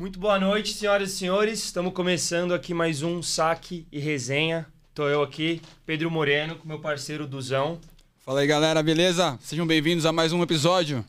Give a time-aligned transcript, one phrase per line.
[0.00, 1.62] Muito boa noite, senhoras e senhores.
[1.62, 4.66] Estamos começando aqui mais um saque e resenha.
[4.94, 7.78] Tô eu aqui, Pedro Moreno, com meu parceiro Duzão.
[8.24, 9.38] Fala aí, galera, beleza?
[9.42, 11.04] Sejam bem-vindos a mais um episódio.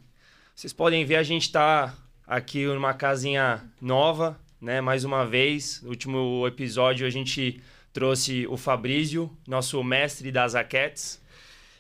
[0.54, 1.96] Vocês podem ver, a gente tá
[2.28, 4.82] aqui numa casinha nova, né?
[4.82, 5.82] Mais uma vez.
[5.82, 7.62] No último episódio a gente
[7.94, 11.22] trouxe o Fabrício, nosso mestre das raquetes.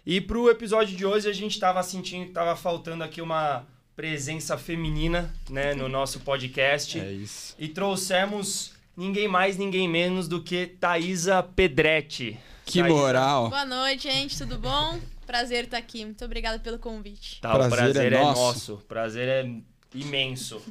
[0.05, 4.57] E pro episódio de hoje a gente tava sentindo que tava faltando aqui uma presença
[4.57, 6.99] feminina, né, no nosso podcast.
[6.99, 7.55] É isso.
[7.57, 12.39] E trouxemos ninguém mais, ninguém menos do que Thaisa Pedretti.
[12.65, 12.96] Que Thaisa.
[12.96, 13.49] moral.
[13.49, 14.99] Boa noite, gente, tudo bom?
[15.25, 16.04] Prazer estar aqui.
[16.04, 17.39] Muito obrigada pelo convite.
[17.41, 18.41] Tá, o Prazer prazer é é, nosso.
[18.41, 18.77] nosso.
[18.87, 19.51] Prazer é
[19.93, 20.61] imenso.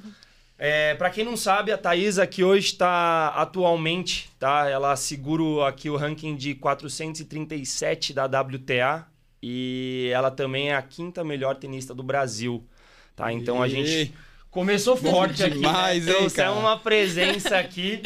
[0.59, 4.69] É, para quem não sabe, a Thaisa aqui hoje está atualmente, tá?
[4.69, 9.07] Ela segura aqui o ranking de 437 da WTA
[9.43, 12.63] e ela também é a quinta melhor tenista do Brasil,
[13.21, 13.33] tá?
[13.33, 14.13] Então a gente
[14.51, 16.13] começou Bom forte aqui, demais, né?
[16.13, 16.67] hein, Trouxemos cara?
[16.67, 18.01] uma presença aqui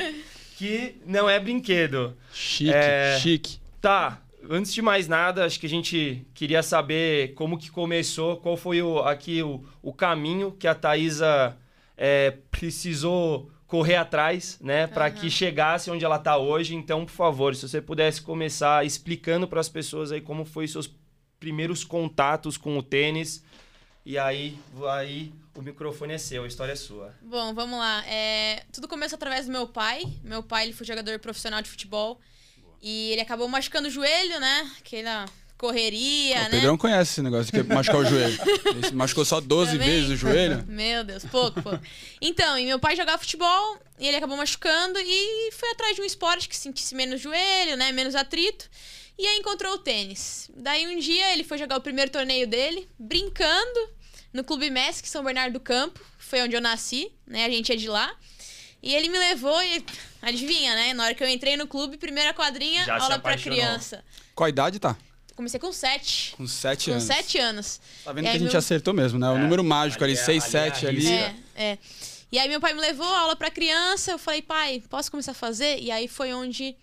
[0.57, 2.17] que não é brinquedo.
[2.33, 3.19] Chique, É.
[3.21, 3.59] chique.
[3.81, 8.57] Tá, antes de mais nada, acho que a gente queria saber como que começou, qual
[8.57, 11.57] foi o, aqui o, o caminho que a Thaisa
[11.97, 16.75] é, precisou correr atrás, né, para que chegasse onde ela tá hoje.
[16.77, 20.89] Então, por favor, se você pudesse começar explicando para as pessoas aí como foi seus
[21.41, 23.43] primeiros contatos com o tênis.
[24.05, 24.59] E aí,
[24.91, 27.15] aí o microfone é seu, a história é sua.
[27.23, 28.05] Bom, vamos lá.
[28.07, 30.05] É, tudo começou através do meu pai.
[30.23, 32.21] Meu pai ele foi jogador profissional de futebol.
[32.83, 34.71] E ele acabou machucando o joelho, né?
[34.79, 35.25] Aquela
[35.57, 36.51] correria, o né?
[36.51, 38.39] Pedrão conhece esse negócio de machucar o joelho.
[38.67, 39.89] Ele machucou só 12 Também?
[39.89, 40.63] vezes o joelho.
[40.69, 41.81] Meu Deus, pouco, pouco.
[42.21, 46.05] Então, e meu pai jogava futebol e ele acabou machucando e foi atrás de um
[46.05, 47.93] esporte que sentisse menos joelho, né?
[47.93, 48.69] Menos atrito.
[49.19, 50.51] E aí encontrou o tênis.
[50.57, 53.91] Daí um dia ele foi jogar o primeiro torneio dele, brincando,
[54.33, 56.01] no Clube Mesc, São Bernardo do Campo.
[56.19, 57.45] Foi onde eu nasci, né?
[57.45, 58.13] A gente é de lá.
[58.83, 59.85] E ele me levou e.
[60.21, 60.93] Adivinha, né?
[60.95, 63.59] Na hora que eu entrei no clube, primeira quadrinha, Já aula pra apaixonou.
[63.59, 64.05] criança.
[64.35, 64.97] Qual a idade tá?
[65.37, 66.33] Comecei com sete.
[66.37, 67.05] Com 7 Com anos.
[67.05, 67.81] sete anos.
[68.05, 69.29] Tá vendo E que a gente meu- acertou mesmo, né?
[69.31, 70.97] O É, número mágico ali, ali é- 6, ali é 7 ali.
[71.01, 71.35] risca.
[71.57, 71.79] É, é.
[72.31, 75.33] E aí meu pai me levou a aula pra criança, eu falei, pai, posso começar
[75.33, 75.79] a fazer?
[75.81, 76.77] E aí foi onde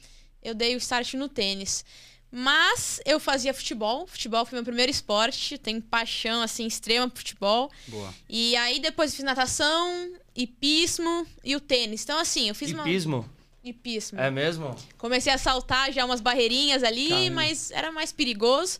[0.44, 1.84] eu dei o start no tênis.
[2.32, 7.70] Mas eu fazia futebol, futebol foi meu primeiro esporte, tenho paixão assim extrema por futebol.
[7.88, 8.14] Boa.
[8.30, 12.04] E aí depois eu fiz natação, hipismo e o tênis.
[12.04, 13.30] Então assim, eu fiz uma Hipismo?
[13.64, 14.20] hipismo.
[14.20, 14.74] É mesmo?
[14.98, 17.32] Comecei a saltar já umas barreirinhas ali, Caramba.
[17.36, 18.80] mas era mais perigoso.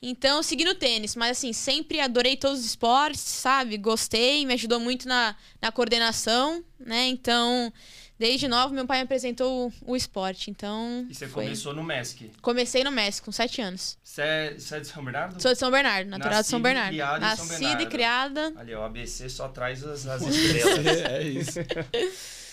[0.00, 1.16] Então, segui no tênis.
[1.16, 3.78] Mas, assim, sempre adorei todos os esportes, sabe?
[3.78, 7.06] Gostei, me ajudou muito na, na coordenação, né?
[7.06, 7.72] Então,
[8.18, 10.50] desde novo, meu pai me apresentou o, o esporte.
[10.50, 12.30] Então, E você foi- começou no MESC.
[12.40, 13.98] comecei no México, com sete anos.
[14.02, 15.40] Você é, é de São Bernardo?
[15.42, 16.92] Sou de São Bernardo, natural de São Nascida e Bernardo.
[16.94, 17.82] criada em São Nascida Bernardo.
[17.82, 18.52] e criada.
[18.56, 20.86] Ali, ó, o ABC só traz as, as estrelas.
[20.86, 21.58] É isso.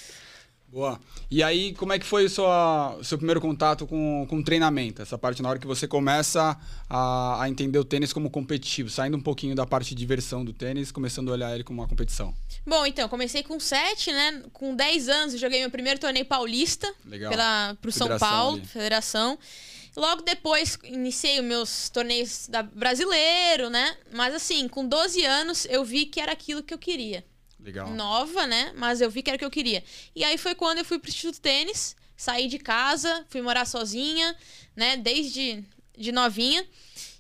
[0.74, 1.00] Boa.
[1.30, 5.04] E aí, como é que foi o seu, primeiro contato com, com o treinamento?
[5.04, 9.16] Essa parte na hora que você começa a, a entender o tênis como competitivo, saindo
[9.16, 12.34] um pouquinho da parte de diversão do tênis, começando a olhar ele como uma competição.
[12.66, 14.42] Bom, então, comecei com sete, né?
[14.52, 16.92] Com 10 anos, joguei meu primeiro torneio paulista.
[17.06, 17.30] Legal.
[17.30, 18.66] pela, pro São Federação Paulo, ali.
[18.66, 19.38] federação.
[19.96, 23.96] Logo depois iniciei os meus torneios da brasileiro, né?
[24.12, 27.24] Mas assim, com 12 anos eu vi que era aquilo que eu queria.
[27.64, 27.90] Legal.
[27.92, 28.74] Nova, né?
[28.76, 29.84] Mas eu vi que era o que eu queria.
[30.16, 34.36] E aí foi quando eu fui pro Instituto Tênis, saí de casa, fui morar sozinha,
[34.76, 34.98] né?
[34.98, 35.64] Desde
[35.98, 36.66] de novinha.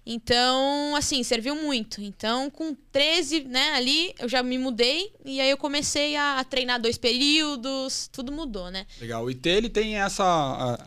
[0.06, 2.02] Então, assim, serviu muito.
[2.02, 6.82] Então, com 13, né, ali, eu já me mudei e aí eu comecei a, treinar
[6.82, 8.86] dois períodos, tudo mudou, né?
[9.00, 9.24] Legal.
[9.24, 10.78] O IT, ele tem essa.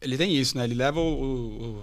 [0.00, 0.64] ele tem isso, né?
[0.64, 1.22] Ele leva o-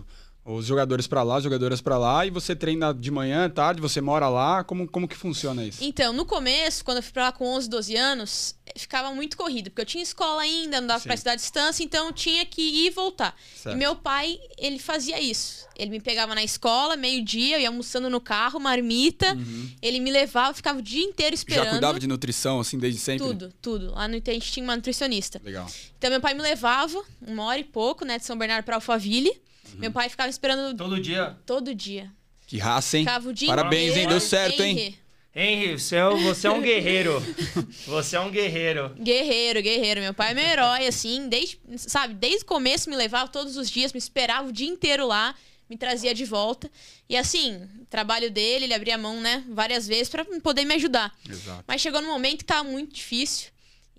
[0.01, 0.05] o-
[0.49, 4.01] os jogadores pra lá, as jogadoras pra lá, e você treina de manhã, tarde, você
[4.01, 4.63] mora lá.
[4.63, 5.83] Como, como que funciona isso?
[5.83, 9.69] Então, no começo, quando eu fui pra lá com 11, 12 anos, ficava muito corrido,
[9.69, 12.61] porque eu tinha escola ainda, não dava pra estudar à distância, então eu tinha que
[12.61, 13.35] ir e voltar.
[13.55, 13.75] Certo.
[13.75, 15.67] E meu pai, ele fazia isso.
[15.77, 19.37] Ele me pegava na escola, meio-dia, eu ia almoçando no carro, marmita,
[19.81, 21.65] ele me levava, ficava o dia inteiro esperando.
[21.65, 21.65] Uhum.
[21.65, 23.25] Já cuidava de nutrição, assim, desde sempre?
[23.25, 23.91] Tudo, tudo.
[23.91, 25.39] Lá no IT a gente tinha uma nutricionista.
[25.43, 25.67] Legal.
[25.97, 29.31] Então, meu pai me levava, uma hora e pouco, né, de São Bernardo pra Alphaville.
[29.73, 29.79] Uhum.
[29.79, 31.37] Meu pai ficava esperando Todo dia.
[31.45, 32.11] todo dia.
[32.47, 33.03] Que raça, hein?
[33.05, 33.89] Ficava o dia Parabéns, hein?
[33.91, 34.09] inteiro.
[34.09, 34.97] Deu certo, hein?
[35.35, 35.79] Henry.
[35.79, 37.23] Você é, você é um guerreiro.
[37.85, 38.89] Você é um guerreiro.
[38.99, 40.01] Guerreiro, guerreiro.
[40.01, 43.69] Meu pai é meu herói, assim, desde, sabe, desde o começo me levava todos os
[43.69, 45.35] dias, me esperava o dia inteiro lá,
[45.69, 46.69] me trazia de volta.
[47.07, 50.73] E assim, o trabalho dele, ele abria a mão, né, várias vezes pra poder me
[50.73, 51.15] ajudar.
[51.29, 51.63] Exato.
[51.67, 53.49] Mas chegou num momento que tava muito difícil.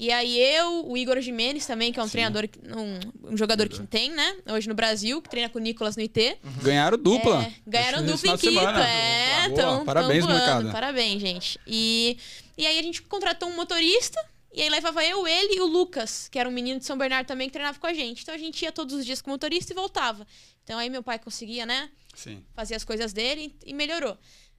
[0.03, 2.13] E aí eu, o Igor Jimenez também, que é um Sim.
[2.13, 5.95] treinador, um, um jogador que tem, né, hoje no Brasil, que treina com o Nicolas
[5.95, 6.39] no IT.
[6.63, 7.43] Ganharam dupla.
[7.43, 8.55] É, ganharam dupla em Quito.
[8.55, 8.83] semana.
[8.83, 9.61] É, Boa.
[9.61, 10.47] tão, Parabéns, tão voando.
[10.47, 10.73] molecada.
[10.73, 11.61] Parabéns, gente.
[11.67, 12.17] E,
[12.57, 14.19] e aí a gente contratou um motorista,
[14.55, 17.27] E aí levava eu, ele e o Lucas, que era um menino de São Bernardo
[17.27, 18.23] também que treinava com a gente.
[18.23, 20.27] Então a gente ia todos os dias com o motorista e voltava.
[20.65, 22.43] Então aí meu pai conseguia, né, Sim.
[22.55, 24.17] fazer as coisas dele e melhorou.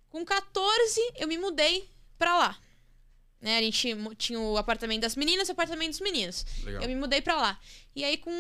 [0.08, 1.90] Com 14, eu me mudei
[2.20, 2.58] pra lá.
[3.42, 6.46] Né, a gente tinha o apartamento das meninas e o apartamento dos meninos.
[6.64, 6.84] Legal.
[6.84, 7.60] Eu me mudei pra lá.
[7.96, 8.32] E aí com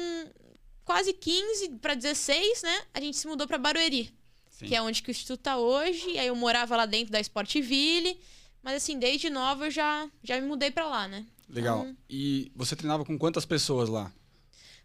[0.86, 4.14] quase 15 pra 16, né, a gente se mudou pra Barueri,
[4.50, 4.68] Sim.
[4.68, 6.12] que é onde que o instituto tá hoje.
[6.12, 8.20] E aí eu morava lá dentro da Sportville.
[8.62, 11.26] Mas assim, desde nova eu já, já me mudei pra lá, né?
[11.50, 11.80] Legal.
[11.82, 14.14] Então, E você treinava com quantas pessoas lá?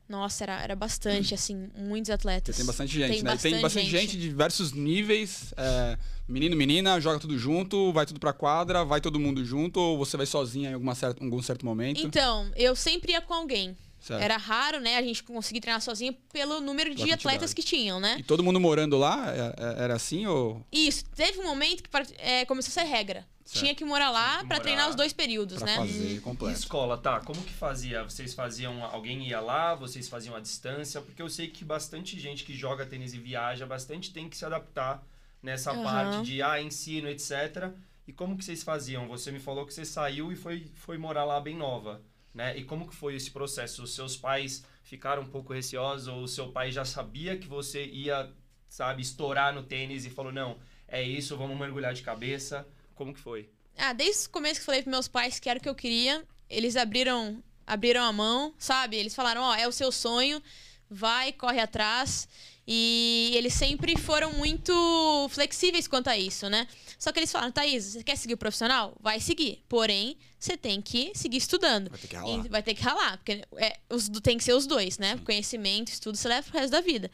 [0.09, 2.57] Nossa, era, era bastante, assim, muitos atletas.
[2.57, 3.35] Porque tem bastante gente, Tem né?
[3.35, 4.01] E tem bastante bastante gente.
[4.03, 4.17] gente.
[4.17, 5.53] de diversos níveis.
[5.57, 5.99] é,
[6.29, 10.17] menino, menina, joga tudo junto, vai tudo pra quadra, vai todo mundo junto, ou você
[10.17, 12.05] vai sozinha em alguma certa, algum certo momento.
[12.05, 13.77] Então, eu sempre ia com alguém.
[14.07, 14.23] Certo.
[14.23, 18.15] Era raro, né, a gente conseguir treinar sozinho pelo número de atletas que tinham, né?
[18.19, 21.91] E todo mundo morando lá, é- é- era assim ou Isso, teve um momento que
[22.19, 23.27] é, começou a ser regra.
[23.45, 23.61] Certo.
[23.61, 25.77] Tinha que morar lá morar treinar os dois períodos, pra né?
[25.77, 26.57] fazer E completo?
[26.59, 27.19] escola, tá?
[27.21, 28.03] Como que fazia?
[28.05, 28.85] Vocês faziam.
[28.85, 31.01] Alguém ia lá, vocês faziam a distância?
[31.01, 34.45] Porque eu sei que bastante gente que joga tênis e viaja, bastante tem que se
[34.45, 35.05] adaptar
[35.43, 35.83] nessa Aham.
[35.85, 37.71] parte de ah, ensino, etc.
[38.07, 39.07] E como que vocês faziam?
[39.09, 42.03] Você me falou que você saiu e foi, foi morar lá bem nova,
[42.37, 42.55] né?
[42.57, 43.83] E como que foi esse processo?
[43.83, 47.87] Os seus pais ficaram um pouco receosos ou o seu pai já sabia que você
[47.87, 48.31] ia,
[48.69, 52.69] sabe, estourar no tênis e falou, não, é isso, vamos mergulhar de cabeça?
[52.95, 53.49] Como que foi?
[53.79, 55.75] Ah, desde o começo que eu falei pros meus pais que era o que eu
[55.75, 58.97] queria, eles abriram, abriram a mão, sabe?
[58.97, 60.43] Eles falaram, ó, é o seu sonho,
[60.91, 62.29] vai, corre atrás.
[62.69, 66.69] E eles sempre foram muito flexíveis quanto a isso, né?
[66.99, 68.97] Só que eles falaram, Thaís, você quer seguir o profissional?
[69.01, 69.63] Vai seguir.
[69.69, 71.91] Porém, você tem que seguir estudando.
[71.91, 72.47] Vai ter que ralar.
[72.47, 75.19] E vai ter que ralar, porque é, os, tem que ser os dois, né?
[75.25, 77.11] Conhecimento, estudo, você leva pro resto da vida.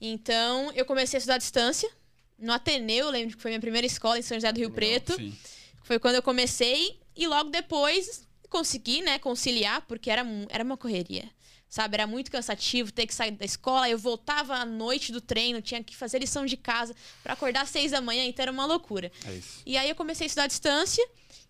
[0.00, 1.90] Então, eu comecei a estudar à distância.
[2.38, 4.76] No Ateneu, eu lembro que foi minha primeira escola em São José do Rio Legal,
[4.76, 5.14] Preto.
[5.16, 5.36] Sim.
[5.84, 11.28] Foi quando eu comecei e logo depois consegui, né, conciliar, porque era, era uma correria.
[11.74, 13.90] Sabe, era muito cansativo ter que sair da escola.
[13.90, 17.70] Eu voltava à noite do treino, tinha que fazer lição de casa pra acordar às
[17.70, 19.10] seis da manhã, então era uma loucura.
[19.26, 19.60] É isso.
[19.66, 21.04] E aí eu comecei a estudar à distância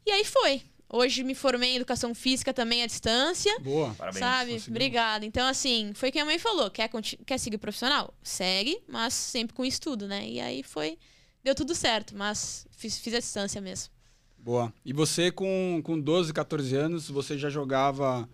[0.07, 0.63] e aí foi.
[0.89, 3.55] Hoje me formei em educação física também à distância.
[3.61, 3.93] Boa.
[3.99, 4.25] Parabéns.
[4.25, 4.53] sabe?
[4.53, 4.73] conseguiu.
[4.73, 5.27] Obrigada.
[5.27, 6.71] Então, assim, foi o que a mãe falou.
[6.71, 6.89] Quer,
[7.27, 8.15] quer seguir profissional?
[8.23, 10.27] Segue, mas sempre com estudo, né?
[10.27, 10.97] E aí foi.
[11.43, 13.93] Deu tudo certo, mas fiz, fiz a distância mesmo.
[14.39, 14.73] Boa.
[14.83, 18.27] E você, com, com 12, 14 anos, você já jogava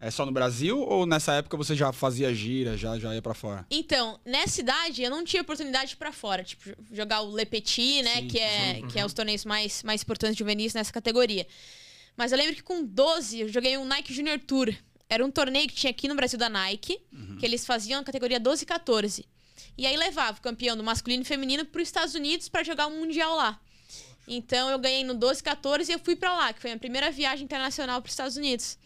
[0.00, 3.34] é, só no Brasil ou nessa época você já fazia gira, já, já ia pra
[3.34, 3.66] fora?
[3.70, 6.44] Então, nessa idade, eu não tinha oportunidade pra fora.
[6.44, 8.16] Tipo, jogar o Le Petit, né?
[8.16, 11.46] Sim, que, é, que é os torneios mais, mais importantes juvenis nessa categoria.
[12.16, 14.72] Mas eu lembro que com 12, eu joguei um Nike Junior Tour.
[15.08, 17.00] Era um torneio que tinha aqui no Brasil da Nike,
[17.38, 19.24] que eles faziam na categoria 12 e 14.
[19.76, 22.88] E aí levava o campeão do masculino e feminino para os Estados Unidos para jogar
[22.88, 23.58] um mundial lá.
[24.26, 26.74] Então eu ganhei no 12 e 14 e eu fui para lá, que foi a
[26.74, 28.76] minha primeira viagem internacional para os Estados Unidos.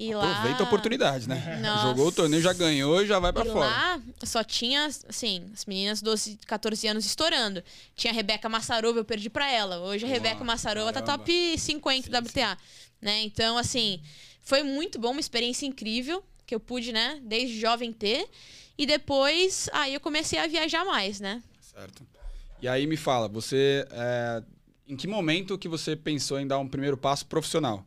[0.00, 1.60] E lá Aproveita a oportunidade, né?
[1.62, 1.88] Nossa.
[1.88, 3.66] Jogou o torneio, já ganhou e já vai pra e fora.
[3.66, 7.62] lá só tinha, assim, as meninas 12, 14 anos estourando.
[7.94, 9.80] Tinha a Rebeca Massarova, eu perdi pra ela.
[9.80, 12.56] Hoje a Boa, Rebeca Massarova tá top 50 Sim, WTA.
[12.98, 13.20] Né?
[13.20, 14.00] Então, assim,
[14.40, 18.26] foi muito bom, uma experiência incrível que eu pude, né, desde jovem ter.
[18.78, 21.42] E depois, aí eu comecei a viajar mais, né?
[21.60, 22.06] Certo.
[22.62, 23.86] E aí me fala, você.
[23.90, 24.42] é,
[24.88, 27.84] em que momento que você pensou em dar um primeiro passo profissional?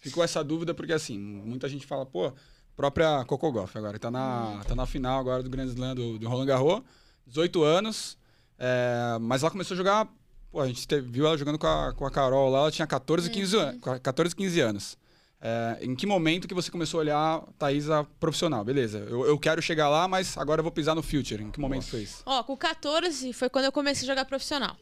[0.00, 2.32] Ficou essa dúvida porque, assim, muita gente fala, pô,
[2.76, 6.28] própria Coco Golf agora, tá na, tá na final agora do Grand Slam do, do
[6.28, 6.82] Roland Garros,
[7.26, 8.16] 18 anos,
[8.58, 10.08] é, mas ela começou a jogar,
[10.50, 12.86] pô, a gente teve- viu ela jogando com a, com a Carol lá, ela tinha
[12.86, 14.96] 14, 15, an- 14, 15 anos.
[15.40, 18.64] É, em que momento que você começou a olhar Thaísa profissional?
[18.64, 21.42] Beleza, eu, eu quero chegar lá, mas agora eu vou pisar no Future.
[21.44, 22.22] Em que momento foi isso?
[22.26, 24.76] Ó, com 14 foi quando eu comecei a jogar profissional.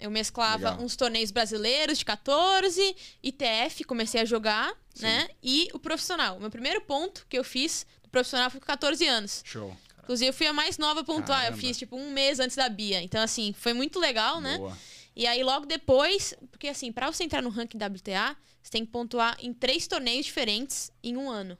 [0.00, 0.84] Eu mesclava Legal.
[0.84, 5.28] uns torneios brasileiros de 14, ITF, comecei a jogar, né?
[5.42, 6.36] E o profissional.
[6.36, 9.42] O meu primeiro ponto que eu fiz do profissional foi com 14 anos.
[9.44, 9.76] Show.
[10.02, 11.40] Inclusive, eu fui a mais nova a pontuar.
[11.40, 11.60] Eu Caramba.
[11.60, 13.00] fiz, tipo, um mês antes da Bia.
[13.02, 14.58] Então, assim, foi muito legal, né?
[14.58, 14.76] Boa.
[15.14, 16.34] E aí, logo depois...
[16.50, 20.26] Porque, assim, pra você entrar no ranking WTA, você tem que pontuar em três torneios
[20.26, 21.56] diferentes em um ano.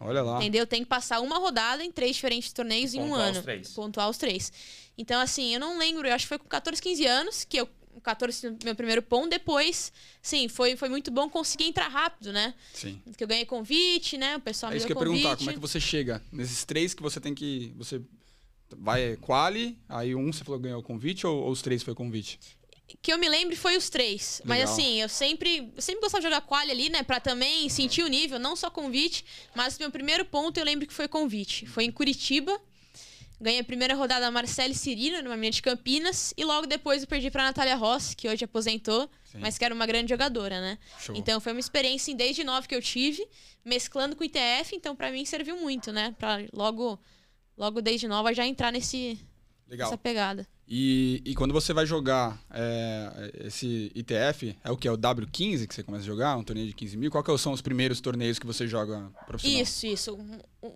[0.00, 0.38] Olha lá.
[0.38, 0.66] Entendeu?
[0.66, 3.42] Tem que passar uma rodada em três diferentes torneios em um Pontuar os ano.
[3.42, 3.72] três.
[3.72, 4.52] Pontuar os três.
[5.00, 7.68] Então, assim, eu não lembro, eu acho que foi com 14, 15 anos que eu.
[8.02, 9.92] 14 meu primeiro ponto, depois,
[10.22, 12.54] sim, foi, foi muito bom conseguir entrar rápido, né?
[12.72, 13.02] Sim.
[13.16, 14.36] Que eu ganhei convite, né?
[14.36, 16.22] O pessoal É me isso que deu eu ia perguntar, como é que você chega
[16.32, 17.74] nesses três que você tem que.
[17.76, 18.00] Você
[18.76, 21.94] vai quali, aí um você falou que ganhou o convite ou, ou os três foi
[21.94, 22.38] convite?
[23.02, 24.40] Que eu me lembre foi os três.
[24.44, 24.72] Mas Legal.
[24.72, 27.02] assim, eu sempre, eu sempre gostava de jogar quali ali, né?
[27.02, 29.24] Pra também sentir o nível, não só convite.
[29.54, 31.66] Mas meu primeiro ponto eu lembro que foi convite.
[31.66, 32.58] Foi em Curitiba.
[33.40, 36.34] Ganhei a primeira rodada da Marcele Cirino, numa menina de Campinas.
[36.36, 39.38] E logo depois eu perdi pra Natália Rossi, que hoje aposentou, Sim.
[39.38, 40.78] mas que era uma grande jogadora, né?
[40.98, 41.16] Show.
[41.16, 43.26] Então foi uma experiência em desde nove que eu tive,
[43.64, 46.14] mesclando com o ITF, então pra mim serviu muito, né?
[46.18, 47.00] Pra logo,
[47.56, 49.18] logo desde nova já entrar nesse,
[49.66, 49.86] Legal.
[49.88, 50.46] nessa pegada.
[50.72, 54.86] E, e quando você vai jogar é, esse ITF, é o que?
[54.86, 56.36] É o W15 que você começa a jogar?
[56.36, 57.10] Um torneio de 15 mil?
[57.10, 59.62] Qual que são os primeiros torneios que você joga profissional?
[59.62, 60.18] Isso, isso.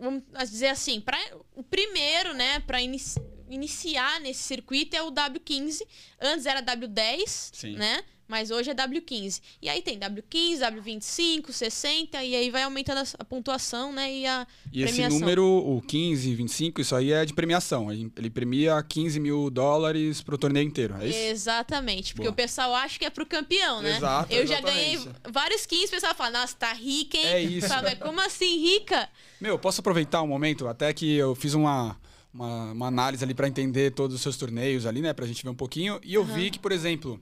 [0.01, 1.17] Vamos dizer assim, pra,
[1.55, 5.83] o primeiro, né, pra inici- iniciar nesse circuito é o W15.
[6.21, 7.77] Antes era W10, Sim.
[7.77, 8.03] né?
[8.27, 9.41] Mas hoje é W15.
[9.61, 14.13] E aí tem W15, W25, 60, e aí vai aumentando a, pontuação, né?
[14.13, 15.21] E a E esse premiação.
[15.21, 17.93] número, o 15, 25, isso aí é de premiação.
[17.93, 21.19] Ele premia 15 mil dólares pro torneio inteiro, é isso?
[21.19, 22.33] Exatamente, porque Boa.
[22.33, 23.97] o pessoal acha que é pro campeão, né?
[23.97, 25.21] Exato, Eu já ganhei exatamente.
[25.33, 27.27] vários 15, o pessoal fala, nossa, tá rica, hein?
[27.27, 27.69] É isso.
[27.69, 29.09] "Mas como assim rica?
[29.41, 30.67] Meu, posso aproveitar um momento?
[30.67, 31.97] Até que eu fiz uma,
[32.33, 35.13] uma, uma análise ali pra entender todos os seus torneios ali, né?
[35.13, 36.01] Pra gente ver um pouquinho.
[36.03, 37.21] E eu vi que, por exemplo,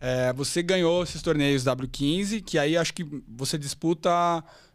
[0.00, 4.10] é, você ganhou esses torneios W15, que aí acho que você disputa.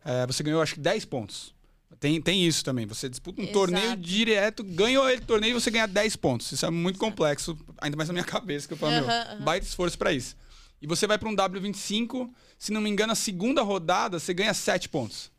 [0.05, 1.53] é, você ganhou acho que 10 pontos.
[1.99, 2.85] Tem, tem isso também.
[2.85, 3.57] Você disputa um Exato.
[3.57, 6.51] torneio direto, ganhou ele torneio e você ganha 10 pontos.
[6.51, 9.41] Isso é muito complexo, ainda mais na minha cabeça, que eu falo, Aham, meu, aham.
[9.43, 10.35] baita esforço pra isso.
[10.81, 14.53] E você vai pra um W25, se não me engano, a segunda rodada você ganha
[14.53, 15.31] 7 pontos.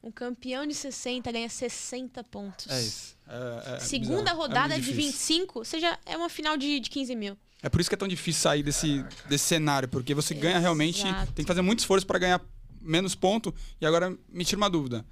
[0.00, 2.68] Um campeão de 60 ganha 60 pontos.
[2.70, 3.16] É isso.
[3.26, 4.28] É- é Segunda bizarro.
[4.28, 5.06] É rodada de difícil.
[5.10, 7.36] 25, ou seja, é uma final de, de 15 mil.
[7.66, 11.06] É por isso que é tão difícil sair desse, desse cenário, porque você ganha realmente.
[11.06, 11.32] Exato.
[11.32, 12.40] Tem que fazer muito esforço para ganhar
[12.80, 13.52] menos ponto.
[13.80, 15.04] E agora me tira uma dúvida.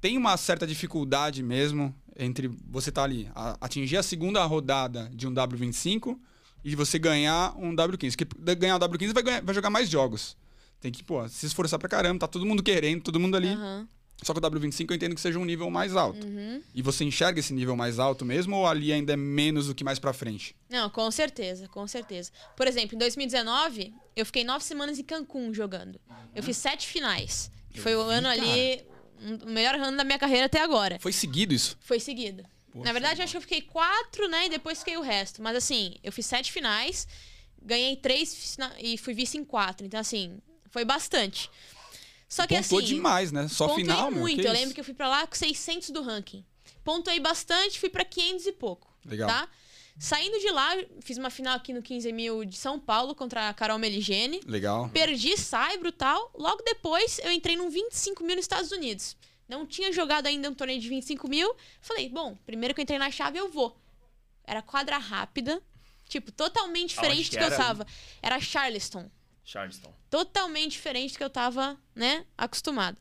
[0.00, 5.26] Tem uma certa dificuldade mesmo entre você estar ali, a- atingir a segunda rodada de
[5.28, 6.18] um W25
[6.64, 8.16] e você ganhar um W15.
[8.16, 10.36] Porque ganhar o W15 vai, ganhar- vai jogar mais jogos.
[10.80, 13.48] Tem que, pô, se esforçar pra caramba, tá todo mundo querendo, todo mundo ali.
[13.48, 13.86] Aham.
[14.22, 16.24] Só que o W25 eu entendo que seja um nível mais alto.
[16.26, 16.62] Uhum.
[16.74, 19.82] E você enxerga esse nível mais alto mesmo ou ali ainda é menos do que
[19.82, 20.54] mais pra frente?
[20.70, 22.30] Não, com certeza, com certeza.
[22.56, 26.00] Por exemplo, em 2019, eu fiquei nove semanas em Cancún jogando.
[26.34, 27.50] Eu fiz sete finais.
[27.70, 28.84] Que foi o ano ali,
[29.20, 30.98] um- o melhor ano da minha carreira até agora.
[31.00, 31.76] Foi seguido isso?
[31.80, 32.44] Foi seguido.
[32.70, 34.46] Poxa, Na verdade, eu acho que eu fiquei quatro, né?
[34.46, 35.42] E depois fiquei o resto.
[35.42, 37.06] Mas assim, eu fiz sete finais,
[37.62, 39.86] ganhei três e fui vice em quatro.
[39.86, 40.38] Então, assim,
[40.70, 41.50] foi bastante.
[42.32, 42.94] Só que Pontuou assim.
[42.94, 43.46] demais, né?
[43.46, 44.20] Só final, meu.
[44.20, 44.40] muito.
[44.40, 44.60] que eu isso?
[44.60, 46.42] lembro que eu fui pra lá com 600 do ranking.
[46.82, 48.90] Pontuei bastante, fui pra 500 e pouco.
[49.04, 49.28] Legal.
[49.28, 49.46] Tá?
[49.98, 50.70] Saindo de lá,
[51.02, 54.40] fiz uma final aqui no 15 mil de São Paulo contra a Carol Meligene.
[54.46, 54.88] Legal.
[54.88, 56.30] Perdi Saibro e tal.
[56.34, 59.14] Logo depois, eu entrei num 25 mil nos Estados Unidos.
[59.46, 61.54] Não tinha jogado ainda um torneio de 25 mil.
[61.82, 63.76] Falei, bom, primeiro que eu entrei na chave, eu vou.
[64.42, 65.62] Era quadra rápida.
[66.08, 67.56] Tipo, totalmente diferente que do que eu era?
[67.58, 67.86] tava.
[68.22, 69.10] Era Charleston.
[69.44, 69.92] Charleston.
[70.10, 72.96] Totalmente diferente do que eu tava, né, acostumada.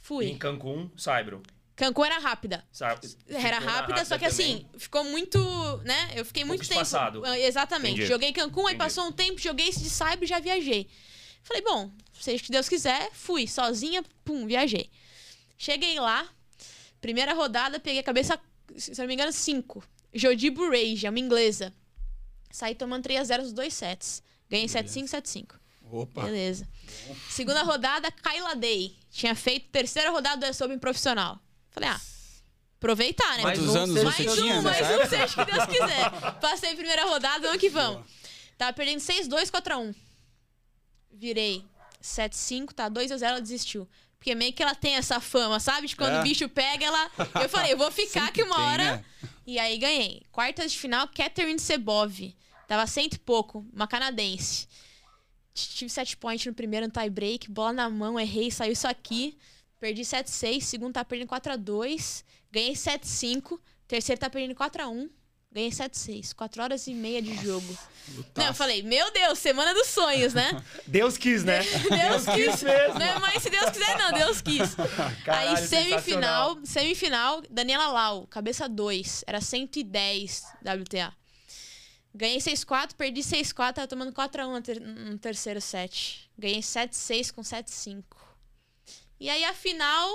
[0.00, 0.26] Fui.
[0.26, 1.42] Em Cancún, Saibro.
[1.76, 2.62] Cancún era rápida.
[2.70, 4.78] Sa- Era na rápida, só que assim, também.
[4.80, 5.38] ficou muito,
[5.78, 6.12] né?
[6.14, 6.82] Eu fiquei muito Pouco tempo.
[6.82, 7.24] espaçado.
[7.24, 7.94] Ah, Exatamente.
[7.94, 8.06] Entendi.
[8.06, 10.88] Joguei Cancún, aí passou um tempo, joguei esse de Cyber e já viajei.
[11.42, 14.90] Falei, bom, seja o que Deus quiser, fui sozinha, pum, viajei.
[15.56, 16.28] Cheguei lá,
[17.00, 18.38] primeira rodada, peguei a cabeça,
[18.76, 19.82] se não me engano, 5.
[20.12, 21.72] Jodi Burrage, é uma inglesa.
[22.50, 24.22] Saí tomando 3x0 os dois sets.
[24.50, 25.59] Ganhei 7-5, 7-5.
[25.90, 26.22] Opa.
[26.22, 26.68] Beleza.
[27.28, 28.96] Segunda rodada, Kyla Day.
[29.10, 31.38] Tinha feito terceira rodada Open profissional.
[31.70, 32.00] Falei, ah,
[32.76, 33.42] aproveitar, né?
[33.42, 35.52] Mais Quantos um, anos seja você mais tinha um, mais nessa um, seja o que
[35.52, 36.10] Deus quiser.
[36.40, 38.04] Passei a primeira rodada, vamos que vamos.
[38.56, 39.94] Tava perdendo 6-2 contra 1.
[41.12, 41.64] Virei
[42.02, 43.88] 7-5, tá 2 a 0 ela desistiu.
[44.18, 45.86] Porque meio que ela tem essa fama, sabe?
[45.86, 46.20] De quando É.
[46.20, 47.10] o bicho pega, ela.
[47.42, 48.84] Eu falei, eu vou ficar Sempre aqui uma tem, hora.
[48.96, 49.04] né?
[49.46, 50.22] E aí ganhei.
[50.30, 52.34] Quartas de final, Catherine Sebov.
[52.68, 54.68] Tava cento e pouco, uma canadense.
[55.52, 59.36] Tive set point no primeiro no tie break, bola na mão, errei, saiu isso aqui.
[59.80, 62.22] Perdi 7-6, segundo tá perdendo 4x2.
[62.52, 63.58] Ganhei 7-5.
[63.88, 65.08] Terceiro tá perdendo 4x1.
[65.50, 66.34] Ganhei 7-6.
[66.34, 67.76] 4 horas e meia de jogo.
[68.36, 70.62] Não, eu falei, meu Deus, semana dos sonhos, né?
[70.86, 71.60] Deus quis, né?
[71.88, 72.62] Deus quis.
[72.62, 72.98] mesmo.
[72.98, 74.74] Não mais se Deus quiser, não, Deus quis.
[75.24, 79.24] Caralho, Aí, semifinal, semifinal, Daniela Lau, cabeça 2.
[79.26, 81.19] Era 110 WTA.
[82.14, 86.28] Ganhei 6-4, perdi 6-4, tava tomando 4x1 no, ter- no terceiro set.
[86.36, 88.02] Ganhei 7-6 com 7-5.
[89.20, 90.08] E aí a final,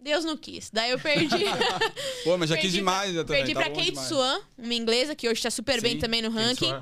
[0.00, 0.70] Deus não quis.
[0.70, 1.36] Daí eu perdi.
[2.24, 3.44] Pô, mas já quis perdi demais já pra, também.
[3.44, 4.08] Perdi tá pra Kate demais.
[4.08, 6.74] Swan, uma inglesa que hoje tá super bem Sim, também no ranking.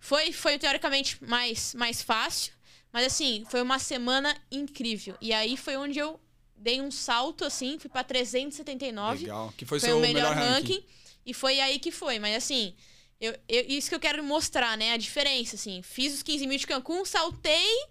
[0.00, 2.52] Foi, foi teoricamente mais, mais fácil,
[2.92, 5.16] mas assim, foi uma semana incrível.
[5.20, 6.20] E aí foi onde eu
[6.56, 9.20] dei um salto, assim, fui pra 379.
[9.24, 9.52] Legal.
[9.56, 10.74] Que foi, Foi seu o melhor, ranking.
[10.74, 10.84] ranking.
[11.26, 12.18] E foi aí que foi.
[12.18, 12.74] Mas assim,
[13.20, 14.92] eu, eu- isso que eu quero mostrar, né?
[14.92, 15.82] A diferença, assim.
[15.82, 17.86] Fiz os 15 mil de Cancún, saltei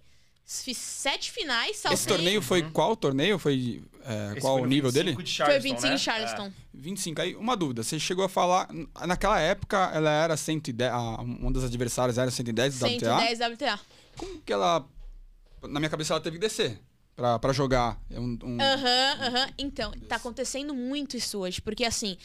[0.45, 1.93] Fiz sete finais, saltei.
[1.95, 3.39] Esse torneio foi qual torneio?
[3.39, 5.09] Foi é, qual foi o nível 25 dele?
[5.11, 5.95] De Foi Charleston, 25 né?
[5.95, 6.53] em Charleston.
[6.73, 7.21] 25.
[7.21, 7.81] Aí, uma dúvida.
[7.81, 8.67] Você chegou a falar.
[9.07, 10.91] Naquela época, ela era 110.
[10.91, 13.19] a- Uma das adversárias era 110 do WTA.
[13.19, 13.79] 110 WTA.
[14.17, 14.85] Como que ela.
[15.63, 16.77] Na minha cabeça, ela teve que descer
[17.15, 17.97] pra, pra jogar.
[18.11, 19.49] É um, um- Aham, aham.
[19.57, 22.17] Então, tá acontecendo muito isso hoje, porque assim,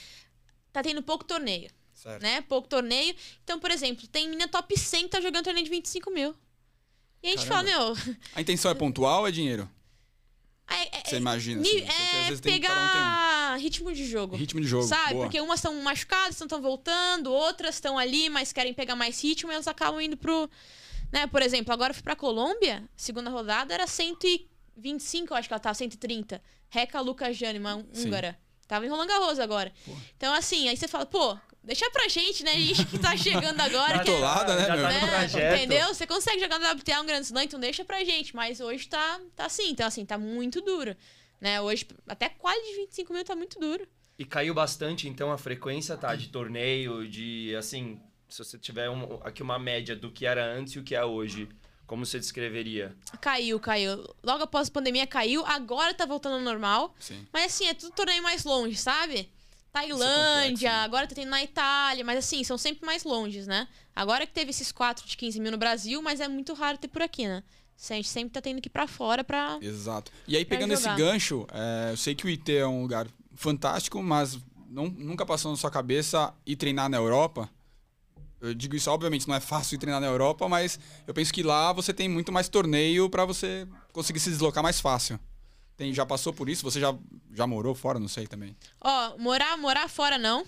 [0.73, 1.71] tá tendo pouco torneio,
[2.03, 2.23] Certo.
[2.23, 2.41] né?
[2.43, 3.15] Pouco torneio.
[3.43, 6.35] Então, por exemplo, tem mina top 100 que tá jogando torneio de 25 mil.
[7.23, 7.71] E a gente Caramba.
[7.73, 8.17] fala, meu.
[8.35, 9.69] A intenção é pontual ou é dinheiro?
[10.69, 14.37] É, é- Você imagina, assim, é pegar um ritmo de jogo.
[14.37, 14.87] Ritmo de jogo.
[14.87, 15.15] Sabe?
[15.15, 15.25] boa.
[15.25, 19.55] Porque umas estão machucadas, estão voltando, outras estão ali, mas querem pegar mais ritmo e
[19.55, 20.49] elas acabam indo pro.
[21.11, 21.27] Né?
[21.27, 25.59] Por exemplo, agora eu fui pra Colômbia, segunda rodada era 125, eu acho que ela
[25.61, 26.41] tava, 130.
[26.69, 28.39] Reca Lucas Jane, uma húngara.
[28.67, 29.73] Tava em Roland Garros agora.
[30.19, 31.39] Então, assim, aí você fala, pô,
[31.69, 32.51] deixa pra gente, né?
[32.51, 33.99] A gente que tá chegando agora.
[33.99, 34.83] Já que é- Atolada, né, meu?
[34.83, 35.57] tá no né?
[35.57, 35.89] Entendeu?
[35.95, 38.35] Você consegue jogar no WTA um grande slam, então deixa pra gente.
[38.35, 40.97] Mas hoje tá, tá assim, então assim, tá muito duro.
[41.41, 41.61] Né?
[41.61, 43.87] Hoje, até quase de 25 mil tá muito duro.
[44.19, 46.17] E caiu bastante, então, a frequência, tá?
[46.17, 48.01] De torneio, de, assim...
[48.29, 51.03] Se você tiver um- aqui uma média do que era antes e o que é
[51.05, 51.49] hoje,
[51.87, 52.95] como você descreveria?
[53.23, 54.05] Caiu, caiu.
[54.23, 56.95] Logo após a pandemia caiu, agora tá voltando ao normal.
[57.01, 57.27] Sim.
[57.33, 59.31] Mas assim, é tudo torneio mais longe, sabe?
[59.87, 60.79] Tailândia, é né?
[60.81, 63.69] agora tá tendo na Itália, mas assim, são sempre mais longes, né?
[63.95, 66.89] Agora que teve esses 4 de 15 mil no Brasil, mas é muito raro ter
[66.89, 67.43] por aqui, né?
[67.91, 69.59] A gente sempre tá tendo que ir pra fora pra.
[69.61, 70.11] Exato.
[70.27, 73.07] E aí, pegando esse gancho, é, eu sei que o IT é um lugar
[73.37, 74.37] fantástico, mas
[74.69, 77.49] não- nunca passou na sua cabeça ir treinar na Europa?
[78.41, 81.43] Eu digo isso, obviamente, não é fácil ir treinar na Europa, mas eu penso que
[81.43, 85.19] lá você tem muito mais torneio pra você conseguir se deslocar mais fácil.
[85.79, 86.63] Tem, já passou por isso?
[86.65, 86.95] Você já,
[87.33, 87.99] já morou fora?
[88.01, 88.55] Não sei também.
[88.81, 90.45] Ó, morar, morar fora não.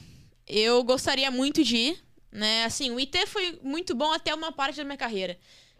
[0.46, 2.64] Eu gostaria muito de ir, né?
[2.64, 5.38] Assim, o IT foi muito bom até uma parte da minha carreira.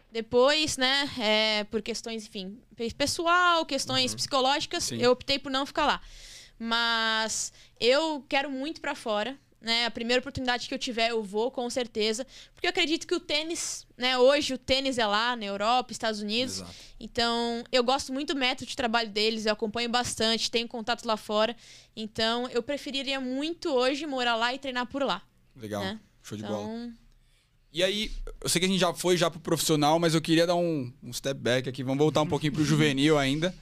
[0.09, 4.97] Depois, né, é, por questões, enfim, pe- pessoal, questões psicológicas, Sim.
[5.01, 6.01] eu optei por não ficar lá.
[6.57, 9.85] Mas eu quero muito pra fora, né?
[9.85, 12.25] A primeira oportunidade que eu tiver, eu vou, com certeza.
[12.53, 16.19] Porque eu acredito que o tênis, né, hoje o tênis é lá na Europa, Estados
[16.19, 16.55] Unidos.
[16.57, 16.75] Exato.
[16.99, 21.15] Então, eu gosto muito do método de trabalho deles, eu acompanho bastante, tenho contato lá
[21.15, 21.55] fora.
[21.95, 25.21] Então, eu preferiria muito hoje morar lá e treinar por lá.
[25.55, 25.83] Legal.
[25.83, 25.99] né?
[26.23, 26.63] Show de bola.
[26.63, 26.93] Então,
[27.71, 30.47] E aí, eu sei que a gente já foi já pro profissional, mas eu queria
[30.47, 31.83] dar um, um step back aqui.
[31.83, 33.53] Vamos voltar um pouquinho pro juvenil ainda.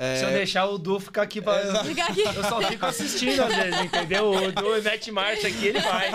[0.00, 1.42] É, Se eu deixar o Du ficar aqui...
[1.42, 1.84] Pra...
[1.84, 2.20] fica aqui.
[2.20, 4.30] Eu só fico assistindo às vezes, entendeu?
[4.30, 6.12] O Du mete marcha aqui, ele vai.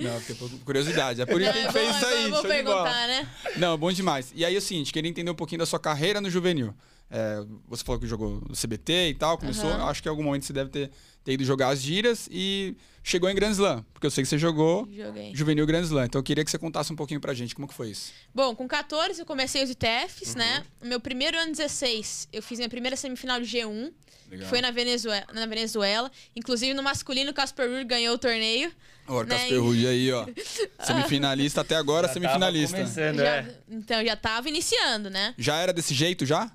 [0.00, 1.20] Não, fiquei por curiosidade.
[1.20, 2.24] É por isso que a gente Não, fez isso aí.
[2.24, 3.28] eu vou show perguntar, né?
[3.56, 4.32] Não, bom demais.
[4.34, 6.74] E aí é o seguinte, queria entender um pouquinho da sua carreira no juvenil.
[7.10, 9.70] É, você falou que jogou no CBT e tal, começou.
[9.70, 9.84] Aham.
[9.90, 10.90] Acho que em algum momento você deve ter,
[11.24, 12.76] ter ido jogar as giras e
[13.10, 15.32] chegou em Grand Slam, porque eu sei que você jogou Joguei.
[15.34, 16.04] juvenil Grand Slam.
[16.06, 18.12] Então eu queria que você contasse um pouquinho pra gente como que foi isso.
[18.34, 20.38] Bom, com 14 eu comecei os ITFs, Uhum.
[20.38, 20.64] né?
[20.82, 23.92] No meu primeiro ano 16, eu fiz minha primeira semifinal de G1.
[24.30, 24.48] Legal.
[24.50, 26.10] Foi na Venezuela, na Venezuela.
[26.36, 28.70] Inclusive no masculino, o Casper Ruud ganhou o torneio.
[29.06, 30.26] Ó, o né, Casper Ruud aí, ó.
[30.84, 32.76] Semifinalista até agora, Já tava semifinalista.
[32.76, 33.54] começando, Já- é.
[33.70, 35.34] Então já tava iniciando, né?
[35.38, 36.50] Já era desse jeito já?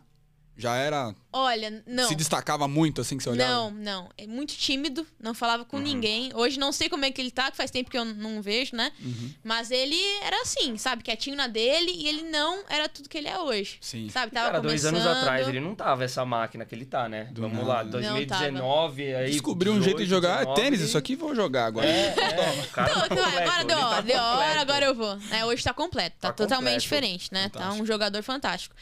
[0.55, 1.15] Já era.
[1.31, 2.07] Olha, não.
[2.07, 3.51] Se destacava muito assim que você olhava?
[3.51, 4.09] Não, não.
[4.15, 6.31] É muito tímido, não falava com ninguém.
[6.35, 8.75] Hoje não sei como é que ele tá, que faz tempo que eu não vejo,
[8.75, 8.91] né?
[9.43, 11.01] Mas ele era assim, sabe?
[11.01, 13.77] Quietinho na dele e ele não era tudo que ele é hoje.
[13.81, 14.09] Sim.
[14.09, 14.31] Sabe?
[14.31, 15.01] Tava Cara, dois começando.
[15.07, 17.25] anos atrás ele não tava essa máquina que ele tá, né?
[17.31, 17.67] Do Vamos nada.
[17.69, 19.31] lá, Não 2019, aí...
[19.31, 20.35] Descobriu um jeito de 18, jogar.
[20.35, 21.87] É 19, tênis, isso aqui vou jogar agora.
[21.87, 25.17] É, é, o cara tá completo, agora deu, tá deu hora, agora eu vou.
[25.31, 26.81] É, hoje tá completo, tá, Tá totalmente completo.
[26.83, 27.49] diferente, né?
[27.49, 27.83] Tá Fantástico.
[27.83, 28.75] um jogador fantástico.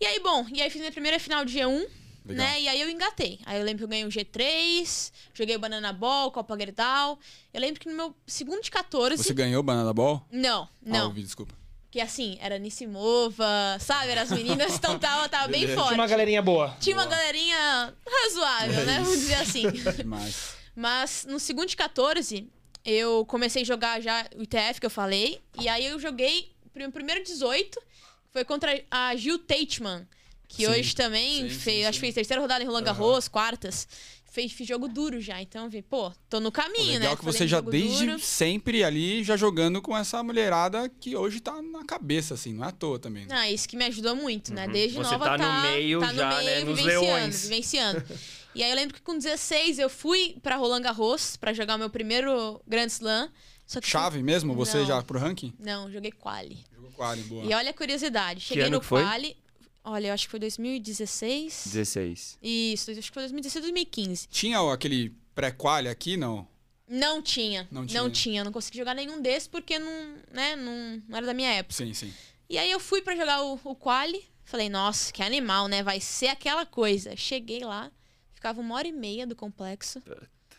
[0.00, 1.86] E aí, bom, e aí fiz minha primeira final de G1,
[2.24, 2.46] Legal.
[2.46, 2.60] né?
[2.60, 3.38] E aí eu engatei.
[3.44, 7.18] Aí eu lembro que eu ganhei um G3, joguei Banana Ball, Copa Gerdau.
[7.52, 9.16] Eu lembro que no meu segundo de 14.
[9.22, 10.24] Você ganhou Banana Ball?
[10.32, 11.06] Não, Ah, não.
[11.08, 11.54] ouvi, desculpa.
[11.90, 13.44] Que assim, era Nissimova,
[13.80, 14.12] sabe?
[14.12, 15.88] Eram as meninas, então tava, tava bem forte.
[15.88, 16.76] Tinha uma galerinha boa.
[16.80, 19.00] Tinha uma galerinha razoável, né?
[19.02, 19.64] Vamos dizer assim.
[19.96, 20.54] Demais.
[20.74, 22.48] Mas no segundo de 14,
[22.84, 25.40] eu comecei a jogar já o ITF que eu falei.
[25.60, 27.86] E aí eu joguei o primeiro 18, que
[28.32, 30.06] foi contra a Gil Tateman.
[30.48, 33.28] Que Sim, hoje também sim, fez, sim, acho que fez terceira rodada em Roland Garros,
[33.28, 33.86] quartas.
[34.32, 35.40] Fez, fiz jogo duro já.
[35.40, 37.16] Então eu vi, pô, tô no Pô, caminho, legal né?
[37.16, 38.18] que Fazendo você já desde duro.
[38.18, 42.68] sempre ali já jogando com essa mulherada que hoje tá na cabeça, assim, não é
[42.68, 43.26] à toa também.
[43.26, 43.34] né?
[43.36, 44.66] Ah, isso que me ajudou muito, né?
[44.66, 44.72] Uhum.
[44.72, 46.60] Desde Você nova tá no tá, meio tá no já, meio, né?
[46.64, 47.42] Nos vivenciando, leões.
[47.42, 48.04] vivenciando.
[48.54, 51.78] e aí eu lembro que com 16 eu fui pra Roland Garros pra jogar o
[51.78, 53.30] meu primeiro Grand Slam.
[53.66, 54.52] Só que Chave mesmo?
[54.54, 54.86] Você Não.
[54.86, 55.52] já pro ranking?
[55.60, 56.58] Não, joguei quali.
[57.00, 57.44] Quali, boa.
[57.44, 59.34] E olha a curiosidade, cheguei ano no quali.
[59.82, 61.62] Olha, eu acho que foi 2016.
[61.72, 62.38] 16.
[62.42, 64.28] Isso, acho que foi 2016, 2015.
[64.28, 66.46] Tinha o- aquele pré-quali aqui, não?
[66.86, 67.66] Não tinha.
[67.70, 68.10] Não Não tinha.
[68.10, 68.44] tinha.
[68.44, 71.74] Não consegui jogar nenhum desses porque não, né, não, não era da minha época.
[71.74, 72.12] Sim, sim.
[72.48, 74.22] E aí eu fui pra jogar o, o quali.
[74.44, 75.82] Falei, nossa, que animal, né?
[75.82, 77.16] Vai ser aquela coisa.
[77.16, 77.90] Cheguei lá,
[78.34, 80.02] ficava uma hora e meia do complexo.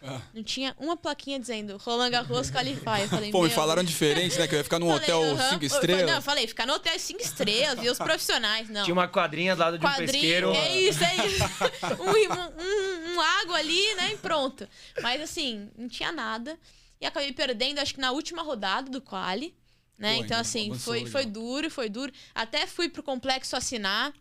[0.03, 0.19] Ah.
[0.33, 3.01] Não tinha uma plaquinha dizendo Roland Garros Qualify.
[3.01, 4.47] Eu falei, Pô, me falaram diferente, né?
[4.47, 5.49] Que eu ia ficar num Falei, hotel aham.
[5.51, 6.05] cinco Eu falei, estrelas.
[6.07, 8.69] não, eu falei, ficar no hotel cinco estrelas, ver os profissionais.
[8.69, 8.83] Não.
[8.83, 10.51] Tinha uma quadrinha do lado de um pesqueiro.
[10.53, 11.43] É isso, é isso.
[12.01, 14.13] um, um, um lago ali, né?
[14.13, 14.67] E pronto.
[15.01, 16.57] Mas assim, não tinha nada.
[16.99, 19.55] E acabei perdendo, acho que na última rodada do quali.
[19.97, 20.15] Né?
[20.17, 21.11] Pô, então, assim, foi, legal.
[21.11, 22.11] foi duro, foi duro.
[22.33, 24.11] Até fui pro complexo assinar.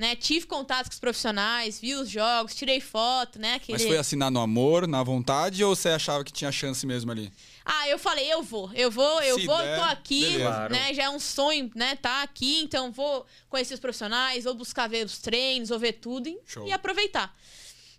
[0.00, 0.16] Né?
[0.16, 3.56] Tive contato com os profissionais, vi os jogos, tirei foto, né?
[3.56, 3.76] Aquele...
[3.76, 7.30] Mas foi assinar no amor, na vontade, ou você achava que tinha chance mesmo ali?
[7.66, 10.44] Ah, eu falei, eu vou, eu vou, eu Se vou, der, tô aqui, beleza.
[10.46, 10.72] Claro.
[10.72, 10.94] né?
[10.94, 11.96] Já é um sonho, né?
[11.96, 16.30] Tá aqui, então vou conhecer os profissionais, vou buscar ver os treinos, vou ver tudo
[16.30, 17.36] e, e aproveitar.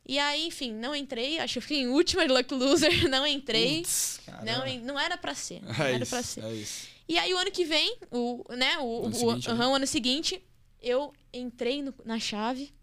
[0.04, 3.28] E aí, enfim, não entrei, acho que eu fiquei em última de Luck Loser, não
[3.28, 3.82] entrei.
[3.84, 6.44] Putz, não, não era pra ser, não É era isso, pra ser.
[6.44, 6.88] é isso.
[7.08, 9.68] E aí, o ano que vem, o, né, o, Ano o, seguinte, aham, né?
[9.68, 10.42] o ano seguinte,
[10.82, 12.74] eu entrei no- na chave.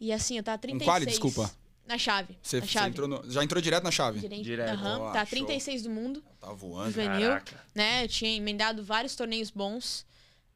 [0.00, 0.84] E assim, eu tava 36.
[0.86, 1.50] quali, desculpa?
[1.86, 2.36] Na chave.
[2.42, 2.90] Você, na você chave.
[2.90, 4.20] entrou no- já entrou direto na chave?
[4.20, 4.44] Direito.
[4.44, 4.70] Direto.
[4.74, 5.30] Aham, Boa, tá show.
[5.30, 6.90] 36 do mundo Tá voando.
[6.90, 7.64] juvenil, Caraca.
[7.74, 8.04] né?
[8.04, 10.04] Eu tinha emendado vários torneios bons,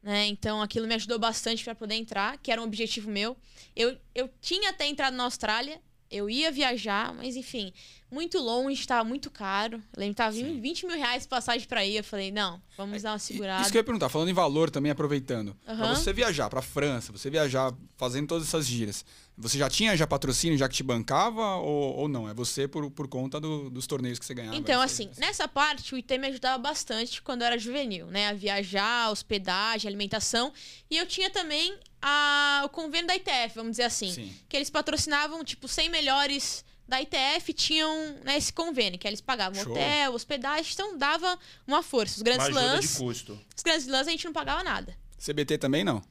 [0.03, 0.27] né?
[0.27, 3.37] Então aquilo me ajudou bastante para poder entrar, que era um objetivo meu.
[3.75, 5.81] Eu, eu tinha até entrado na Austrália,
[6.13, 7.73] eu ia viajar, mas enfim,
[8.11, 9.77] muito longe, tava muito caro.
[9.97, 10.61] Eu lembro que tava Sim.
[10.61, 11.97] 20 mil reais de passagem para ir.
[11.97, 13.63] Eu falei, não, vamos dar uma segurada.
[13.63, 15.57] Isso que eu ia perguntar, falando em valor também, aproveitando.
[15.65, 15.95] Pra Aham.
[15.95, 19.05] você viajar pra França, você viajar fazendo todas essas giras,
[19.37, 22.29] você já tinha já patrocínio, já que te bancava, ou, ou não?
[22.29, 24.57] É você por, por conta do- dos torneios que você ganhava?
[24.57, 24.87] Então, aí.
[24.87, 28.29] assim, nessa parte, o IT me ajudava bastante quando eu era juvenil, né?
[28.29, 30.53] A viajar, hospedagem, alimentação.
[30.91, 34.13] E eu tinha também a, o convênio da ITF, vamos dizer assim.
[34.13, 34.37] Sim.
[34.49, 39.63] Que eles patrocinavam, tipo, 100 melhores da ITF tinham né, esse convênio, que eles pagavam
[39.63, 39.73] Show.
[39.73, 42.17] hotel, hospedagem, então dava uma força.
[42.17, 44.95] Os grandes lãs, os grandes lãs a gente não pagava nada.
[45.19, 46.03] CBT também não?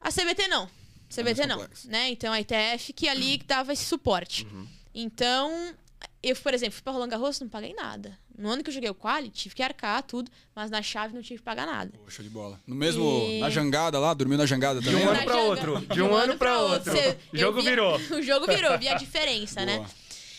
[0.00, 0.68] A CBT não.
[1.14, 1.90] CBT mais não, complexo.
[1.90, 2.10] né?
[2.10, 4.46] Então a ITF que ali que dava esse suporte.
[4.46, 4.66] Uhum.
[4.94, 5.74] Então,
[6.22, 8.18] eu, por exemplo, fui pra Roland Garros, não paguei nada.
[8.38, 11.20] No ano que eu joguei o quali, tive que arcar tudo, mas na chave não
[11.22, 11.92] tive que pagar nada.
[12.08, 12.58] Show de bola.
[12.66, 15.02] No mesmo, E- na jangada lá, dormiu na jangada De também?
[15.02, 15.12] um não?
[15.14, 15.80] ano pra outro.
[15.94, 16.92] De um ano pra outro.
[16.92, 17.96] Você- O jogo via- virou.
[18.18, 19.84] O jogo virou, vi a diferença, né?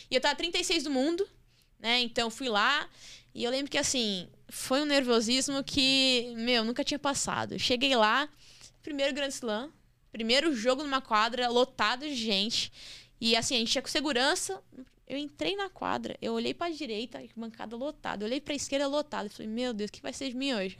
[0.09, 1.27] E eu tava 36 do mundo,
[1.79, 1.99] né?
[2.01, 2.87] Então fui lá
[3.33, 7.53] e eu lembro que assim, foi um nervosismo que, meu, nunca tinha passado.
[7.53, 8.27] Eu cheguei lá,
[8.81, 9.69] primeiro Grand Slam,
[10.13, 12.71] primeiro jogo numa quadra lotada de gente.
[13.19, 14.61] E assim, a gente ia com segurança.
[15.05, 18.23] Eu entrei na quadra, eu olhei pra direita, bancada lotada.
[18.23, 19.29] Eu olhei pra esquerda lotada.
[19.29, 20.77] Falei, meu Deus, o que vai ser de mim hoje?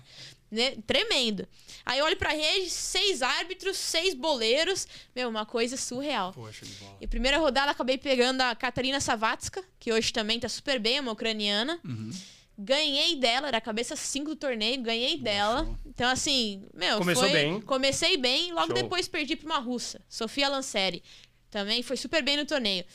[0.49, 0.77] Né?
[0.87, 1.47] Tremendo.
[1.85, 4.87] Aí eu olho pra rede, seis árbitros, seis boleiros.
[5.15, 6.31] Meu, uma coisa surreal.
[6.33, 6.97] Show de bola.
[7.01, 11.01] E primeira rodada acabei pegando a Katarina Savatska, que hoje também tá super bem, é
[11.01, 11.79] uma ucraniana.
[11.83, 12.11] Uhum.
[12.57, 15.65] Ganhei dela, era a cabeça 5 do torneio, ganhei dela.
[15.65, 15.77] show.
[15.87, 17.61] Então, assim, meu, Começou foi- bem.
[17.61, 18.75] Comecei bem, logo Show.
[18.75, 21.01] depois perdi pra uma russa, Sofia Lanceri.
[21.49, 22.85] Também foi super bem no torneio.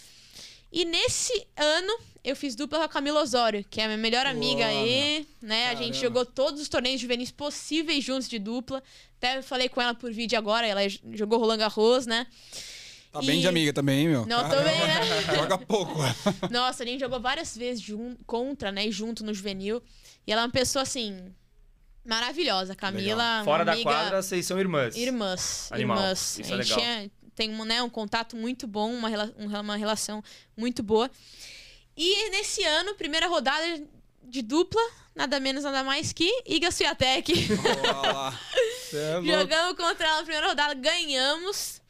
[0.71, 4.25] E nesse ano, eu fiz dupla com a Camila Osório, que é a minha melhor
[4.25, 5.67] Boa, amiga aí, né?
[5.69, 6.01] A gente Caramba.
[6.01, 8.83] jogou todos os torneios juvenis possíveis juntos de dupla.
[9.17, 10.81] Até falei com ela por vídeo agora, ela
[11.15, 12.27] jogou Roland Garros, né?
[13.13, 14.27] Tá bem E- de amiga também, hein, meu?
[14.27, 15.01] Não, tô bem, né?
[15.35, 15.95] Joga pouco.
[16.51, 18.87] Nossa, a gente jogou várias vezes jun- contra, né?
[18.87, 19.83] E junto no juvenil.
[20.27, 21.33] E ela é uma pessoa, assim,
[22.05, 22.75] maravilhosa.
[22.75, 23.91] Camila, Fora da amiga...
[23.91, 24.95] quadra, vocês são irmãs.
[24.97, 25.69] Irmãs.
[25.73, 25.97] Animal.
[25.99, 26.39] Irmãs.
[26.39, 26.79] Isso é a gente legal.
[26.79, 30.23] tinha- tem um, né, um contato muito bom, uma, rela- um- uma relação
[30.57, 31.11] muito boa.
[31.97, 33.65] E nesse ano, primeira rodada
[34.25, 34.81] de dupla,
[35.15, 36.71] nada menos, nada mais que Iga.
[36.73, 36.95] Cê é.
[39.25, 41.81] Jogamos contra ela na primeira rodada, ganhamos.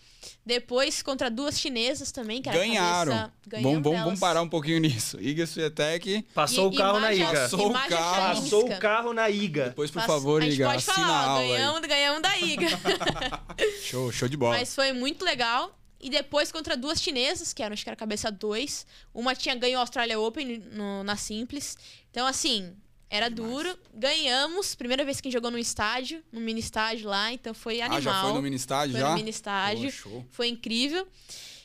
[0.49, 3.13] Depois contra duas chinesas também, que era a Ganharam.
[3.13, 5.21] cabeça- Vamos, ganhamos vamos, parar um pouquinho nisso.
[5.21, 7.41] Iga Swiatek, Passou E- o carro na imagem- Iga.
[7.43, 7.91] Passou o carro.
[7.91, 8.77] Passou charisca.
[8.77, 9.65] o carro na Iga.
[9.67, 11.49] depois, por favor, a gente Iga, pode assina falar, a ó, aula aí.
[11.49, 12.67] ganhamos, ganhamos da Iga.
[13.85, 14.57] Show, show de bola.
[14.57, 15.75] Mas foi muito legal.
[16.01, 18.87] E depois contra duas chinesas, que eram, acho que era cabeça 2.
[19.13, 21.77] Uma tinha ganho o Australia Open no- na Simples.
[22.11, 22.73] Então, assim,
[23.11, 23.79] era duro.
[23.95, 24.75] Ganhamos.
[24.75, 27.33] Primeira vez que jogou no estádio, no mini estádio lá.
[27.33, 27.99] Então foi animal.
[27.99, 29.09] Ah, já foi no mini estádio Foi já?
[29.11, 29.93] no mini estádio.
[30.03, 30.25] Pô.
[30.31, 31.07] Foi incrível.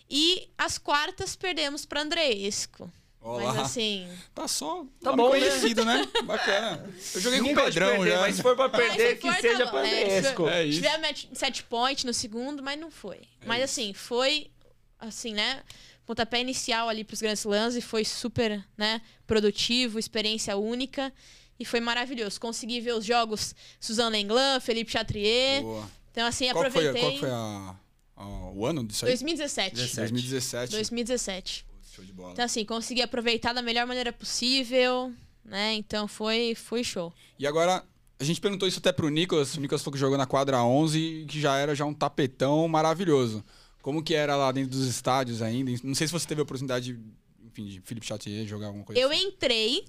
[0.10, 2.92] E as quartas perdemos para Andreesco.
[3.26, 4.06] Olha Mas assim.
[4.36, 5.40] Tá só Tá bom, né?
[5.40, 6.06] conhecido, né?
[6.26, 6.94] Bacana.
[7.16, 8.20] Eu joguei Ninguém com o Pedrão perder, já.
[8.20, 9.72] Mas se for pra perder, se que for, tá seja bom.
[9.72, 10.50] pra É, Andresco.
[10.50, 10.82] É isso.
[10.82, 13.22] Tivemos match- set point no segundo, mas não foi.
[13.46, 14.52] mas assim, foi
[15.00, 15.64] assim, né?
[16.06, 21.14] Pontapé inicial ali pros Grand Slams e foi super, né, produtivo, experiência única
[21.60, 22.40] e foi maravilhoso.
[22.42, 25.62] Consegui ver os jogos Suzanne Lenglan, Felipe Chatrier.
[25.62, 25.90] Boa.
[26.12, 27.76] Então assim, Qual que foi, aproveitei qual foi a,
[28.18, 29.12] a- o ano disso aí?
[29.12, 29.76] 2017.
[29.76, 29.98] 17.
[30.12, 30.72] 2017.
[30.74, 31.66] 2017.
[31.96, 32.34] Show de bola.
[32.34, 35.14] Então assim, consegui aproveitar da melhor maneira possível,
[35.46, 35.74] né?
[35.76, 37.14] Então foi foi show.
[37.40, 37.84] E agora,
[38.20, 39.56] A gente perguntou isso até pro Nicolas.
[39.56, 42.68] O Nicolas falou que jogou na quadra 11 e que já era já um tapetão
[42.68, 43.44] maravilhoso.
[43.84, 45.70] Como que era lá dentro dos estádios ainda?
[45.84, 46.98] Não sei se você teve a oportunidade,
[47.46, 49.24] enfim, de Felipe Chatier jogar alguma coisa Eu assim.
[49.24, 49.84] entrei,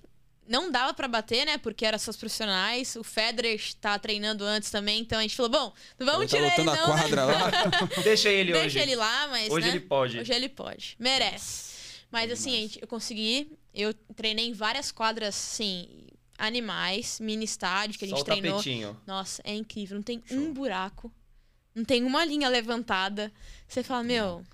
[0.48, 1.58] não dava pra bater, né?
[1.58, 2.96] Porque era só os profissionais.
[2.96, 6.52] O Federer tá treinando antes também, então a gente falou, bom, não vamos tá tirar
[6.58, 6.82] ele não, a né?
[6.84, 7.50] quadra lá.
[8.02, 8.78] Deixa ele Deixa hoje.
[8.80, 9.48] ele lá, mas.
[9.48, 9.72] Hoje né?
[9.74, 10.18] ele pode.
[10.18, 10.96] Hoje ele pode.
[10.98, 11.72] Merece.
[12.10, 13.56] Mas Bom assim, gente, eu consegui.
[13.72, 15.88] Eu treinei em várias quadras, assim,
[16.36, 18.56] animais, mini estádio que a Só gente o treinou.
[18.56, 19.00] tapetinho.
[19.06, 19.94] Nossa, é incrível.
[19.96, 20.36] Não tem Show.
[20.36, 21.12] um buraco.
[21.74, 23.32] Não tem uma linha levantada.
[23.66, 24.44] Você fala, meu.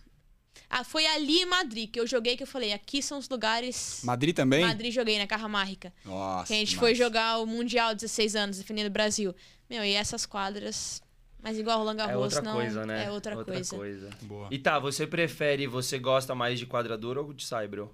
[0.68, 4.00] Ah, foi ali em Madrid que eu joguei que eu falei, aqui são os lugares.
[4.04, 4.64] Madrid também?
[4.64, 5.92] Madrid joguei na Carramarrica.
[6.04, 6.46] Nossa.
[6.46, 6.80] Que a gente demais.
[6.80, 9.34] foi jogar o Mundial 16 anos, defendendo o Brasil.
[9.68, 11.02] Meu, e essas quadras.
[11.42, 12.52] Mas igual Roland É Garros, outra não.
[12.52, 13.04] coisa, né?
[13.06, 14.10] É outra, coisa.
[14.22, 14.48] Boa.
[14.50, 17.92] E tá, você prefere, você gosta mais de quadradura ou de saibro?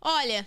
[0.00, 0.46] Olha,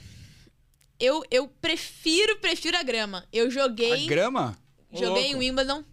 [0.99, 3.25] eu, eu prefiro, prefiro a grama.
[3.31, 4.07] Eu A joguei.
[4.07, 4.57] grama?
[4.91, 5.35] Ô, Joguei em.
[5.35, 5.83] Wimbledon.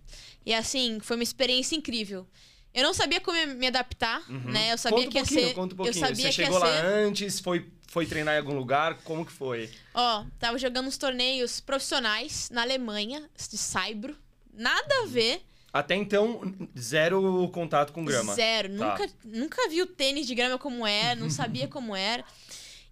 [0.44, 2.26] E assim, foi uma experiência incrível.
[2.72, 4.72] Eu não sabia como me adaptar, né?
[4.72, 5.04] Eu sabia Uhum.
[5.04, 5.54] conta um que ia pouquinho, ser.
[5.54, 6.06] conta um eu pouquinho.
[6.06, 6.84] sabia Você que chegou ia lá ser.
[6.86, 8.94] antes, foi, foi treinar em algum lugar?
[9.02, 9.68] Como que foi?
[9.92, 14.16] Ó, tava jogando uns torneios profissionais na Alemanha, de saibro.
[14.54, 15.42] Nada a ver.
[15.72, 16.40] Até então,
[16.78, 18.34] zero contato com grama.
[18.34, 18.68] Zero.
[18.76, 18.90] Tá.
[18.98, 22.24] Nunca, nunca vi o tênis de grama como era, não sabia como era.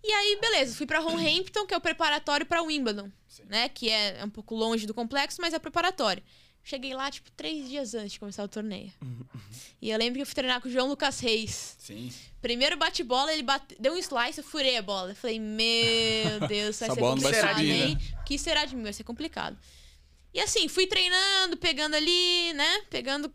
[0.02, 3.10] E aí, beleza, fui pra Roehampton, que é o preparatório pra Wimbledon,
[3.48, 3.68] né?
[3.68, 6.22] Que é um pouco longe do complexo, mas é preparatório.
[6.68, 8.92] Cheguei lá, tipo, três dias antes de começar o torneio.
[9.80, 11.74] e eu lembro que eu fui treinar com o João Lucas Reis.
[11.78, 12.12] Sim.
[12.42, 13.74] Primeiro bate-bola, ele bate...
[13.80, 15.12] deu um slice, eu furei a bola.
[15.12, 17.98] Eu falei, meu Deus, vai ser bola não vai complicado, subir, hein?
[18.20, 18.82] O que será de mim?
[18.82, 19.56] Vai ser complicado.
[20.34, 22.82] E assim, fui treinando, pegando ali, né?
[22.90, 23.32] Pegando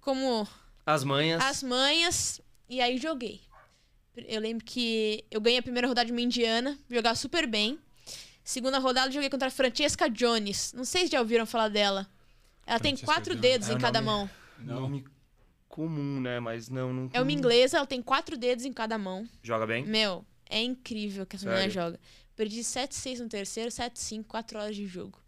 [0.00, 0.48] como
[0.86, 1.42] As manhas.
[1.42, 3.42] as manhas e aí joguei.
[4.16, 7.78] Eu lembro que eu ganhei a primeira rodada de uma indiana, jogava super bem.
[8.42, 10.72] Segunda rodada eu joguei contra a Francesca Jones.
[10.72, 12.10] Não sei se já ouviram falar dela.
[12.66, 14.80] Ela tem Francesca quatro dedos É em cada nome- mão.
[14.80, 15.04] Nome
[15.68, 16.38] comum, né?
[16.40, 17.10] Mas não, não.
[17.12, 19.28] É uma inglesa, ela tem quatro dedos em cada mão.
[19.42, 19.84] Joga bem?
[19.86, 21.98] Meu, é incrível que essa mulher joga.
[22.36, 25.18] Perdi 7-6 no terceiro, 7-5, 4 horas de jogo.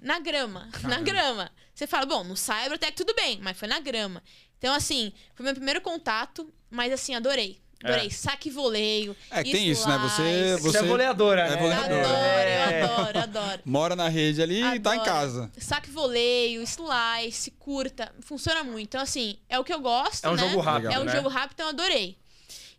[0.00, 1.50] Na grama, na grama.
[1.74, 4.22] Você fala, bom, no Cyber até que tudo bem, mas foi na grama.
[4.58, 7.60] Então, assim, foi meu primeiro contato, mas assim, adorei.
[7.84, 8.06] Adorei.
[8.06, 8.10] É.
[8.10, 9.14] Saque e voleio.
[9.30, 9.98] É que tem isso, né?
[9.98, 10.62] Você, slice.
[10.62, 11.56] Você é você voleadora, é né?
[11.56, 12.06] voleadora.
[12.08, 12.82] Adoro, É.
[12.82, 13.60] eu adoro, adoro.
[13.64, 15.04] mora na rede ali e tá em Adoro.
[15.04, 15.52] casa.
[15.58, 18.84] Saque e voleio, slice, curta, funciona muito.
[18.86, 20.48] Então, assim, é o que eu gosto, É um né?
[20.48, 21.12] jogo rápido, É um né?
[21.14, 22.16] jogo rápido, então eu adorei.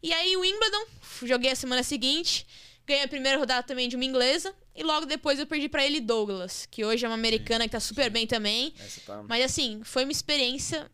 [0.01, 0.85] E aí, o Wimbledon,
[1.23, 2.45] joguei a semana seguinte,
[2.85, 5.99] ganhei a primeira rodada também de uma inglesa, e logo depois eu perdi pra ele
[5.99, 8.73] Douglas, que hoje é uma americana que tá super bem também.
[8.79, 9.23] Essa tá...
[9.27, 10.89] Mas assim, foi uma experiência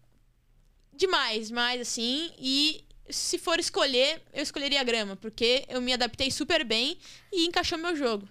[0.93, 2.31] demais, demais, assim.
[2.39, 6.97] E se for escolher, eu escolheria a grama, porque eu me adaptei super bem
[7.31, 8.27] e encaixou meu jogo.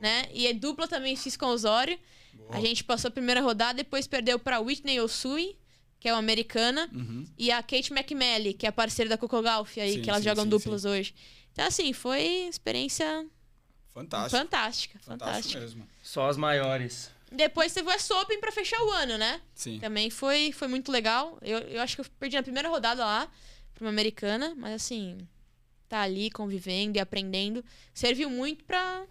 [0.00, 0.26] Né?
[0.32, 1.98] E a dupla também fiz com o Osório.
[2.50, 5.56] A gente passou a primeira rodada, depois perdeu pra Whitney Osui,
[6.00, 7.24] que é uma americana, Uhum.
[7.38, 10.22] e a Kate McMalley, que é a parceira da Coco Golf aí, Sim, que elas
[10.22, 11.14] sim, jogam sim, duplas hoje.
[11.52, 13.26] Então, assim, foi experiência
[13.94, 15.60] fantástica, Fantástico fantástica.
[15.60, 15.88] mesmo.
[16.02, 17.10] Só as maiores.
[17.30, 19.40] Depois teve o US Open pra fechar o ano, né?
[19.54, 19.78] Sim.
[19.78, 21.38] Também foi, foi muito legal.
[21.42, 23.30] Eu, eu acho que eu perdi na primeira rodada lá
[23.74, 25.18] pra uma americana, mas assim,
[25.88, 27.64] tá ali convivendo e aprendendo.
[27.92, 29.04] Serviu muito pra,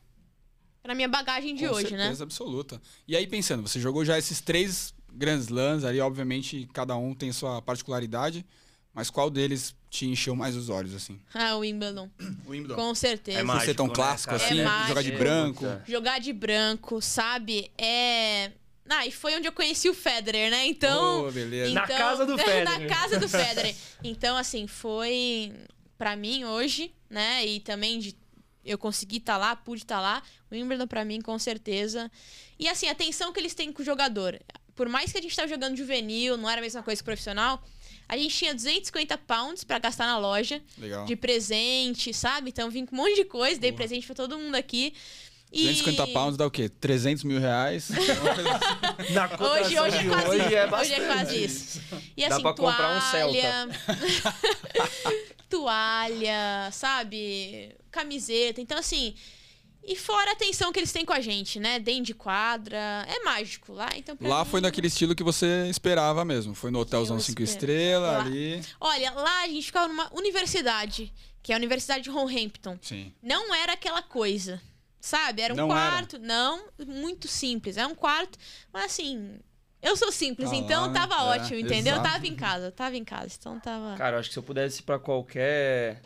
[0.81, 2.03] pra minha bagagem de Com hoje, né?
[2.03, 2.81] certeza absoluta.
[3.07, 7.31] E aí, pensando, você jogou já esses três Grand Slams ali, obviamente, cada um tem
[7.31, 8.45] sua particularidade,
[8.93, 11.19] mas qual deles te encheu mais os olhos, assim?
[11.33, 12.09] Ah, o Wimbledon.
[12.45, 12.75] O Wimbledon.
[12.75, 13.39] Com certeza.
[13.39, 14.43] É Por ser tão mágico, né, clássico cara?
[14.43, 15.17] assim, É jogar de mágico.
[15.19, 15.65] branco.
[15.85, 17.71] Jogar de branco, sabe?
[17.77, 18.51] É.
[18.89, 20.65] Ah, e foi onde eu conheci o Federer, né?
[20.67, 21.25] Então.
[21.27, 21.73] Oh, beleza.
[21.73, 22.63] Na casa do Federer.
[22.65, 23.75] Na casa do Federer.
[24.03, 25.53] Então, assim, foi
[25.97, 27.45] pra mim hoje, né?
[27.45, 28.15] E também de
[28.65, 30.21] eu consegui estar lá, pude estar lá.
[30.49, 32.11] O Wimbledon pra mim, com certeza.
[32.59, 34.39] E assim, a atenção que eles têm com o jogador.
[34.75, 37.63] Por mais que a gente tava jogando juvenil, não era a mesma coisa que profissional,
[38.07, 41.05] a gente tinha 250 pounds pra gastar na loja Legal.
[41.05, 42.49] de presente, sabe?
[42.49, 43.77] Então vim com um monte de coisa, dei Boa.
[43.77, 44.93] presente pra todo mundo aqui.
[45.53, 46.67] E 250 pounds dá o quê?
[46.67, 47.89] 300 mil reais?
[49.13, 50.55] Na Hoje, hoje é de quase hoje isso.
[50.55, 51.81] é hoje é quase isso.
[52.17, 53.69] E Dá assim, pra comprar um toalha.
[55.49, 57.75] toalha, sabe?
[57.91, 58.59] Camiseta.
[58.61, 59.13] Então, assim.
[59.85, 61.77] E fora a atenção que eles têm com a gente, né?
[61.77, 62.77] Dentro de quadra.
[63.05, 63.89] É mágico lá.
[63.97, 66.55] Então, Lá mim- foi naquele estilo que você esperava mesmo.
[66.55, 67.59] Foi no hotelzão Eu 5 espero.
[67.71, 68.21] estrelas Lá.
[68.21, 68.61] ali.
[68.79, 71.11] Olha, lá a gente ficava numa universidade,
[71.41, 72.77] que é a Universidade de Roehampton.
[72.81, 73.11] Sim.
[73.21, 74.61] Não era aquela coisa.
[75.05, 75.41] Sabe?
[75.41, 75.73] Era um Não era.
[75.91, 76.17] quarto.
[76.17, 77.75] Não, muito simples.
[77.75, 78.39] É um quarto,
[78.71, 79.37] mas assim.
[79.81, 81.95] Eu sou simples, Tá então lá, tava é, ótimo, entendeu?
[81.95, 82.09] exato.
[82.09, 83.35] Tava em casa, tava em casa.
[83.37, 83.97] Então tava.
[83.97, 86.01] Cara, eu acho que se eu pudesse ir pra qualquer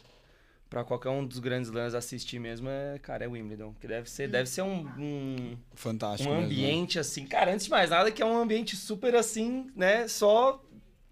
[0.68, 3.76] pra qualquer um dos grandes lãs assistir mesmo, é, cara, é Wimbledon.
[3.80, 4.06] Que deve Hum.
[4.12, 6.28] ser, deve ser um, um, Fantástico.
[6.28, 6.56] um mesmo, né?
[6.56, 7.28] ambiente assim.
[7.28, 10.08] Cara, antes de mais nada, que é um ambiente super assim, né?
[10.08, 10.60] Só.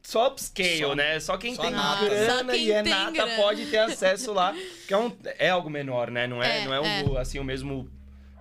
[0.06, 1.20] Só upscale, Só- né?
[1.20, 2.06] Só quem só tem nata.
[2.06, 3.36] grana Só quem e é nata grana.
[3.42, 4.54] pode ter acesso lá.
[4.88, 6.28] Que é, um, é algo menor, né?
[6.28, 7.90] Não é, É, não é, o, assim, o mesmo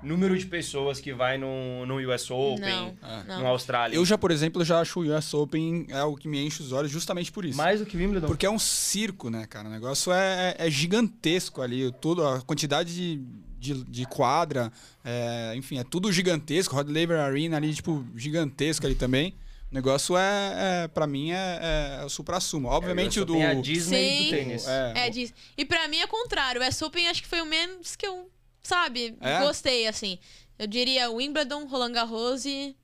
[0.03, 3.23] número de pessoas que vai no, no US Open, Não, É.
[3.23, 3.47] no não.
[3.47, 3.97] Austrália.
[3.97, 6.71] Eu já, por exemplo, já acho o US Open é algo que me enche os
[6.73, 7.57] olhos justamente por isso.
[7.57, 8.27] Mais do que Wimbledon.
[8.27, 9.67] Porque é um circo, né, cara?
[9.67, 11.91] O negócio é, é gigantesco ali.
[11.99, 13.23] Tudo, a quantidade de,
[13.59, 14.71] de, de quadra,
[15.03, 16.75] é, enfim, é tudo gigantesco.
[16.77, 19.35] Rod Laver Arena ali, tipo, gigantesco ali também.
[19.75, 22.69] O negócio é, é para mim, é, é o supra-sumo.
[22.69, 23.33] Obviamente o do...
[23.33, 24.25] Tem a Disney Sim.
[24.27, 24.69] do tênis.
[24.69, 25.33] É, É disso.
[25.59, 26.63] E pra mim é o contrário.
[26.63, 28.31] O US Open acho que foi o menos que eu,
[28.63, 29.41] sabe, É?
[29.41, 30.17] gostei, assim.
[30.61, 32.77] Eu diria Wimbledon, Roland Garros e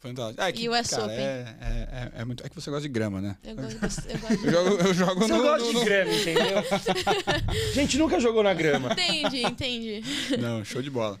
[0.00, 0.40] fantástico.
[0.40, 1.18] É que, E o US cara, Open?
[1.18, 2.46] É, é, é, é muito...
[2.46, 3.36] É que você gosta de grama, né?
[3.44, 4.46] eu gosto, de- eu gosto de...
[4.46, 6.64] Eu jogo, eu jogo Você no, gosta no- de no- grama, entendeu?
[7.74, 8.92] Gente, nunca jogou na grama.
[8.94, 10.02] Entendi, entendi.
[10.38, 11.20] Não, show de bola.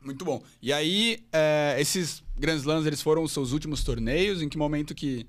[0.00, 0.40] Muito bom.
[0.62, 4.42] E aí, é, esses Grand Slams, eles foram os seus últimos torneios?
[4.42, 5.26] Em que momento que...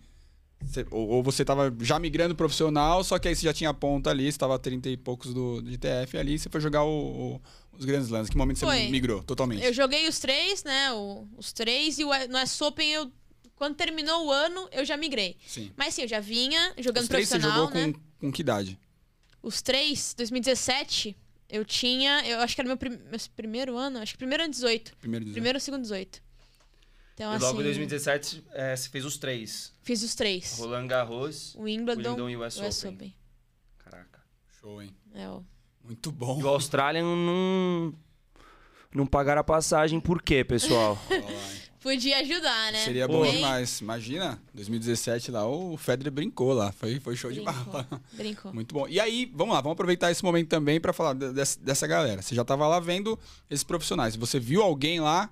[0.63, 4.09] Você, ou, ou você tava já migrando profissional, só que aí você já tinha ponta
[4.09, 7.35] ali, você tava a 30 e poucos do, de TF ali, você foi jogar o-
[7.35, 7.41] o-
[7.77, 8.29] os Grand Slams.
[8.29, 8.87] Que momento você Foi.
[8.87, 9.63] migrou totalmente?
[9.63, 10.93] Eu joguei os três, né?
[10.93, 13.11] o- os três, e o, no US Open eu.
[13.55, 15.37] Quando terminou o ano, eu já migrei.
[15.45, 15.71] Sim.
[15.77, 17.93] Mas sim, eu já vinha jogando Os três você profissional, jogou né?
[18.19, 18.79] com, com que idade?
[19.43, 21.15] Os três, 2017,
[21.49, 22.25] eu tinha.
[22.25, 24.95] Eu acho que era meu, prim- meu primeiro ano, acho que primeiro ano 18.
[24.99, 26.21] Primeiro, Primeiro ou segundo 18.
[27.15, 27.59] Então, E logo assim.
[27.61, 29.73] em 2017, é, você fez os três.
[29.81, 30.57] Fiz os três.
[30.59, 32.93] Roland Garros, Wimbledon, Wimbledon e US, US Open.
[32.93, 33.15] Open.
[33.79, 34.19] Caraca.
[34.59, 34.93] Show, hein?
[35.13, 35.39] É, ó.
[35.83, 36.39] Muito bom.
[36.39, 37.93] E o Australian não...
[38.93, 40.97] Não pagaram a passagem por quê, pessoal?
[41.81, 42.83] Podia ajudar, né?
[42.83, 43.79] Seria bom demais.
[43.79, 46.71] Imagina, 2017 lá, o Federer brincou lá.
[46.71, 47.63] Foi, foi show de Brincou.
[47.73, 48.01] bala.
[48.13, 48.53] Brincou.
[48.53, 48.87] Muito bom.
[48.87, 52.21] E aí, vamos lá, vamos aproveitar esse momento também para falar de- dessa, dessa galera.
[52.23, 54.15] Você já estava lá vendo esses profissionais.
[54.15, 55.29] Você viu alguém lá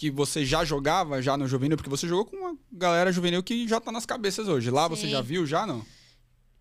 [0.00, 1.76] que você já jogava já no juvenil?
[1.76, 4.70] Porque você jogou com uma galera juvenil que já tá nas cabeças hoje.
[4.70, 5.10] Lá você Sim.
[5.10, 5.84] já viu, já não?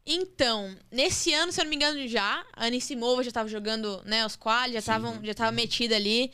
[0.05, 4.25] Então, nesse ano, se eu não me engano, já, a Anissimova já tava jogando, né,
[4.25, 6.29] os quali, já, tavam, já tava metida ali.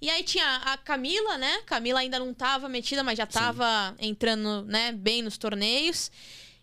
[0.00, 1.58] E aí tinha a Camila, né?
[1.66, 6.10] Camila ainda não tava metida, mas já tava entrando, né, bem nos torneios.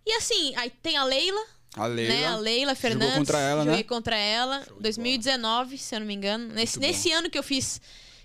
[0.04, 1.42] E assim, aí tem a Leila,
[1.76, 2.14] A Leila.
[2.16, 2.28] né?
[2.30, 3.18] A Leila Jogou Fernandes.
[3.18, 3.72] contra ela, né?
[3.72, 4.64] Joguei contra ela.
[4.66, 6.48] Show de 2019, se eu não me engano.
[6.52, 7.80] Nesse, nesse ano que eu fiz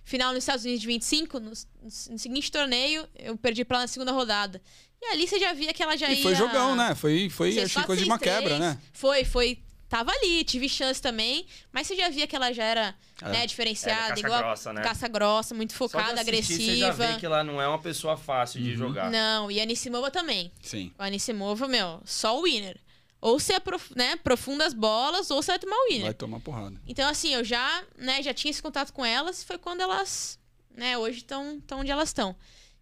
[0.08, 3.88] final nos Estados Unidos de 25, no, no seguinte torneio, eu perdi pra ela na
[3.88, 4.60] segunda rodada.
[5.00, 6.18] E ali você já via que ela já ia...
[6.18, 6.94] E foi jogão, né?
[6.94, 8.58] Foi, foi Seis, acho que quatro, coisa de uma quebra, três.
[8.60, 8.78] né?
[8.92, 9.58] Foi, foi.
[9.88, 11.46] Tava ali, tive chance também.
[11.72, 13.28] Mas você já via que ela já era, É.
[13.30, 14.82] né, diferenciada, casca igual grossa, né?
[14.82, 16.62] caça grossa, muito Só de focada, assistir, agressiva.
[16.72, 18.66] Você já vê que ela não é uma pessoa fácil Uhum.
[18.66, 19.10] de jogar.
[19.10, 20.50] Não, e a Anissimova também.
[20.62, 20.92] Sim.
[20.98, 22.76] A Anissimova, meu, só o winner.
[23.20, 26.04] Ou você aprof- né, aprofunda as bolas, ou você vai tomar o winner.
[26.04, 26.80] Vai tomar porrada.
[26.86, 30.38] Então, assim, eu já, né, já tinha esse contato com elas, foi quando elas,
[30.76, 32.36] né, hoje estão onde elas estão.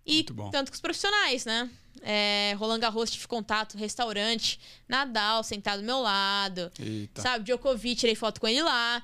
[0.05, 0.23] E
[0.53, 1.69] tanto com os profissionais, né?
[2.03, 7.23] É, Roland Garros tive contato, restaurante, Nadal sentado do meu lado, Eita.
[7.23, 7.45] sabe?
[7.45, 9.03] Djokovic, tirei foto com ele lá.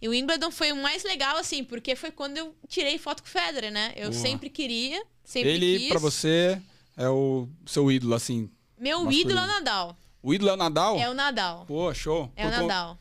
[0.00, 3.28] E o Wimbledon foi o mais legal, assim, porque foi quando eu tirei foto com
[3.28, 3.94] o Federer, né?
[3.96, 4.20] Eu Boa.
[4.22, 5.88] sempre queria, sempre Ele, quis.
[5.88, 6.60] pra você,
[6.96, 8.50] é o seu ídolo, assim.
[8.78, 9.30] Meu masculino.
[9.30, 9.96] ídolo é Nadal.
[10.24, 10.96] O ídolo é o Nadal?
[10.98, 11.64] É o Nadal.
[11.66, 12.32] Pô, show.
[12.34, 12.98] É o Por co- Nadal.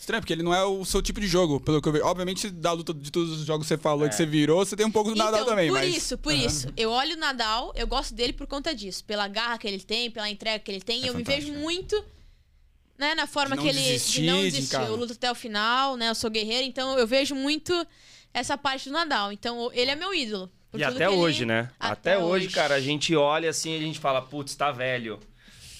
[0.00, 2.04] Estranho, porque ele não é o seu tipo de jogo, pelo que eu vejo.
[2.04, 4.08] Obviamente, da luta de todos os jogos que você falou É.
[4.10, 5.96] que você virou, você tem um pouco do Nadal então, também, por mas...
[5.96, 6.44] isso, por Aham.
[6.46, 6.72] isso.
[6.76, 9.02] Eu olho o Nadal, eu gosto dele por conta disso.
[9.04, 11.02] Pela garra que ele tem, pela entrega que ele tem.
[11.02, 11.50] É e eu me fantástico.
[11.52, 12.04] vejo muito,
[12.98, 13.78] né, na forma que ele...
[13.80, 14.76] desistir, de não de, desistir.
[14.76, 16.10] Eu luto até o final, né?
[16.10, 16.66] Eu sou guerreiro.
[16.66, 17.86] Então, eu vejo muito
[18.32, 19.32] essa parte do Nadal.
[19.32, 20.50] Então, ele é meu ídolo.
[20.74, 21.70] E até que ele- hoje, né?
[21.80, 22.54] Até, Até hoje, hoje.
[22.54, 25.18] cara, a gente olha assim e a gente fala, putz, tá velho.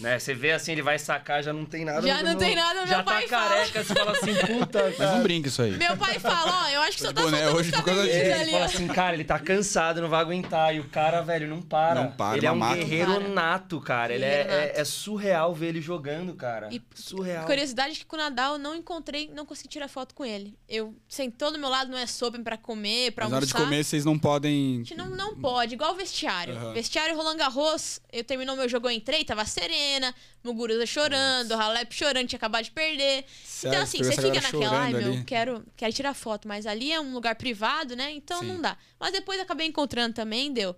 [0.00, 0.18] Né?
[0.18, 2.06] Você vê assim, ele vai sacar, já não tem nada.
[2.06, 5.22] Já não tem nada, Já meu pai tá careca, você fala assim, puta, Mas não
[5.22, 5.72] brinca isso aí.
[5.72, 8.14] Meu pai fala, ó, eu acho que só tá boné faltando hoje por causa disso.
[8.16, 8.66] Ele ali, fala ó.
[8.66, 10.74] assim, cara, ele tá cansado, não vai aguentar.
[10.74, 12.02] E o cara, velho, não para.
[12.02, 12.84] Não para, ele é um máquina.
[12.84, 14.14] guerreiro Não nato, cara.
[14.14, 16.68] Ele é, é- é surreal ver ele jogando, cara.
[16.72, 17.44] E surreal.
[17.46, 20.56] Curiosidade é que com o Nadal eu não encontrei, não consegui tirar foto com ele.
[20.68, 23.58] Eu sentou do meu lado, não é sopa pra comer, pra Mas na hora almoçar.
[23.58, 24.74] de comer, vocês não podem...
[24.74, 26.54] A gente não, não pode, igual o vestiário.
[26.54, 26.72] Aham.
[26.72, 29.44] Vestiário Roland Garros, eu terminou meu jogo, eu entrei, tava
[29.88, 33.24] serena, Muguruza chorando, Halep chorando, tinha acabado de perder.
[33.44, 35.24] Sério, então, assim, pegou você fica naquela, ai meu, ali.
[35.24, 38.12] quero, quero tirar foto, mas ali é um lugar privado, né?
[38.12, 38.47] Então Sim.
[38.47, 38.76] não dá.
[39.01, 40.76] Mas depois acabei encontrando também, deu.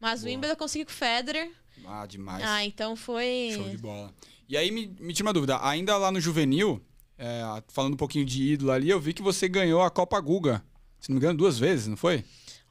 [0.00, 0.34] Mas o Boa.
[0.34, 1.50] Wimbledon eu consegui com o Federer.
[1.86, 2.42] Ah, demais.
[2.44, 3.52] Ah, então foi.
[3.54, 4.12] Show de bola.
[4.48, 5.58] E aí, me, me tira uma dúvida.
[5.66, 6.84] Ainda lá no juvenil,
[7.18, 10.62] é, falando um pouquinho de ídolo ali, eu vi que você ganhou a Copa Guga.
[11.00, 12.24] Se não me engano, duas vezes, não foi?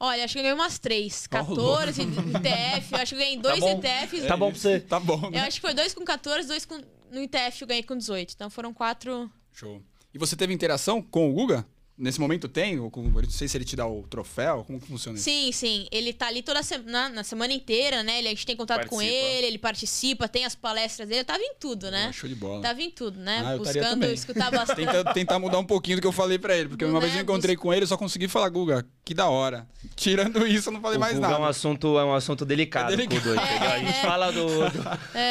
[0.04, 1.28] Olha, acho que eu ganhei umas três.
[1.32, 3.80] Ó, 14 ITF, eu acho que eu ganhei dois bom.
[3.80, 4.26] ITFs.
[4.26, 4.80] Tá bom pra você.
[4.80, 5.42] Tá bom, Eu né?
[5.42, 6.82] acho que foi dois com 14, dois com...
[7.12, 8.34] no ITF eu ganhei com 18.
[8.34, 9.30] Então foram quatro.
[9.54, 9.80] Show.
[10.12, 11.68] E você teve interação com o Guga?
[12.02, 12.80] Nesse momento tem?
[12.80, 15.24] Ou com, eu não sei se ele te dá o troféu, como que funciona isso?
[15.26, 15.88] Sim, sim.
[15.92, 18.18] Ele tá ali toda semana, na semana inteira, né?
[18.18, 19.24] Ele, a gente tem contato com Participa.
[19.28, 21.22] ele, ele participa, tem as palestras dele.
[21.22, 22.12] Eu tava em tudo, né?
[22.12, 22.62] Show de bola.
[22.62, 23.44] Tava em tudo, né?
[23.46, 24.14] Ah, eu Buscando também.
[24.14, 24.78] escutar bastante.
[24.92, 27.14] Tenta, tentar mudar um pouquinho do que eu falei pra ele, porque Não uma vez
[27.14, 29.68] é, eu encontrei com ele, eu só consegui falar, Guga, que da hora.
[29.96, 31.40] Tirando isso, eu não falei O mais Guga nada.
[31.40, 33.22] é um assunto, é um assunto delicado, É delicado.
[33.22, 33.70] com o Du, entendeu?
[33.70, 34.02] A gente É.
[34.02, 34.72] fala do, do,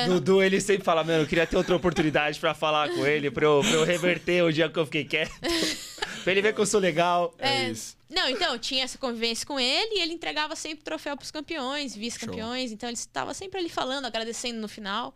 [0.14, 3.28] do Du, ele sempre fala, mano, eu queria ter outra oportunidade pra falar com ele,
[3.28, 5.32] pra eu, pra eu reverter o dia que eu fiquei quieto.
[6.22, 7.34] pra ele ver que eu sou legal.
[7.38, 7.96] É isso.
[8.08, 12.72] Não, então, tinha essa convivência com ele e ele entregava sempre troféu pros campeões, vice-campeões.
[12.72, 15.14] Então ele estava sempre ali falando, agradecendo no final.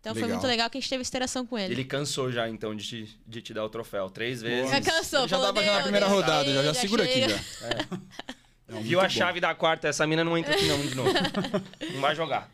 [0.00, 0.36] Então foi Legal.
[0.36, 1.74] muito legal que a gente teve essa interação com ele.
[1.74, 4.08] Ele cansou já, então, de te, de te dar o troféu.
[4.08, 4.70] Três vezes.
[4.70, 7.14] Já cansou, já falou, tava já na "Deu, primeira deu, rodada, já, já segura aqui
[7.14, 7.98] chega." já.
[8.68, 9.08] Não, Viu muito a bom.
[9.08, 11.08] chave da quarta, essa mina não entra aqui não, de novo.
[11.94, 12.50] Não vai jogar.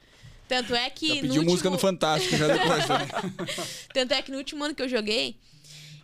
[0.47, 1.09] Tanto é que.
[1.09, 1.51] Já no pediu último...
[1.51, 3.09] música no Fantástico já depois também.
[3.95, 5.39] Tanto é que no último ano que eu joguei,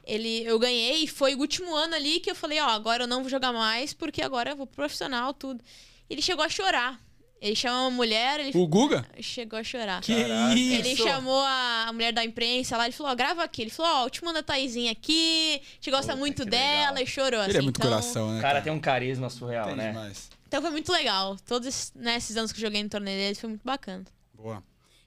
[0.08, 3.06] ele, eu ganhei e foi o último ano ali que eu falei, ó, agora eu
[3.08, 5.62] não vou jogar mais, porque agora eu vou pro profissional, tudo.
[6.08, 6.98] Ele chegou a chorar.
[7.40, 9.06] Ele chamou uma mulher, ele O Guga?
[9.20, 10.00] chegou a chorar.
[10.02, 10.54] Que Caraca.
[10.58, 10.74] isso?
[10.74, 13.62] Ele chamou a, a mulher da imprensa lá, ele falou, ó, grava aqui.
[13.62, 16.90] Ele falou, ó, o último ano da Taizinha aqui, a gente gosta Puta, muito dela,
[16.90, 17.02] legal.
[17.04, 17.58] e chorou, Ele assim.
[17.58, 18.38] é muito então, coração, né?
[18.38, 19.88] O cara tem um carisma surreal, Tem né?
[19.90, 20.28] demais.
[20.48, 21.36] Então foi muito legal.
[21.46, 24.04] Todos esses, né, esses anos que eu joguei no torneio dele, foi muito bacana.
[24.34, 24.60] Boa.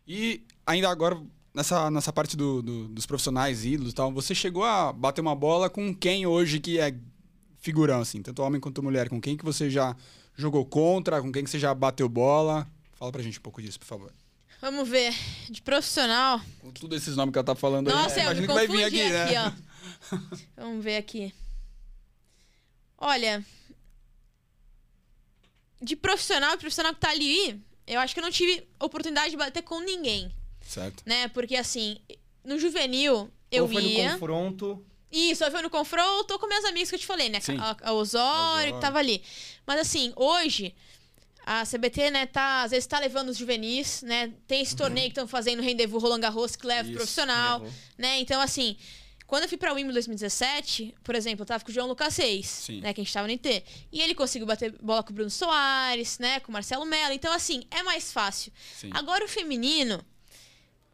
[0.08, 1.20] E ainda agora,
[1.54, 5.36] nessa, nessa parte do, do- dos profissionais, ídolos e tal, você chegou a bater uma
[5.36, 6.96] bola com quem hoje que é
[7.60, 9.08] figurão, assim, tanto homem quanto mulher?
[9.10, 9.96] Com quem que você já
[10.36, 11.22] jogou contra?
[11.22, 12.68] Com quem que você já bateu bola?
[12.94, 14.14] Fala pra gente um pouco disso, por favor.
[14.60, 15.14] Vamos ver.
[15.50, 16.40] De profissional.
[16.60, 18.84] Com tudo esses nomes que ela tá falando aí, Nossa, eu imagino que vai vir
[18.84, 19.58] aqui, aqui, né?
[20.58, 21.34] Vamos ver aqui.
[22.98, 23.44] Olha.
[25.82, 29.38] De profissional, de profissional que tá ali, eu acho que eu não tive oportunidade de
[29.38, 30.32] bater com ninguém,
[30.72, 31.04] Certo.
[31.06, 31.28] né?
[31.30, 31.98] Porque assim,
[32.44, 34.06] no juvenil eu Ou foi ia.
[34.06, 34.86] no confronto.
[35.12, 37.42] Isso, eu fui no confronto com meus amigos que eu te falei, né?
[37.42, 37.58] Sim.
[37.60, 39.22] A, a Osório, que tava ali.
[39.68, 40.74] Mas assim, hoje,
[41.46, 44.32] a CBT, né, tá, às vezes tá levando os juvenis, né?
[44.48, 47.62] Tem esse torneio que estão fazendo Rendezvous Roland Garros que leva o Isso, profissional,
[47.98, 48.20] né?
[48.22, 48.78] Então, assim,
[49.28, 52.48] quando eu fui pra Wimbledon 2017, por exemplo, eu tava com o João Lucas Seis,
[52.48, 52.80] Sim.
[52.82, 53.64] né, que a gente tava no IT.
[53.92, 57.14] E ele conseguiu bater bola com o Bruno Soares, né, com o Marcelo Mello.
[57.14, 58.52] Então, assim, é mais fácil.
[58.78, 58.90] Sim.
[58.94, 60.04] Agora o feminino,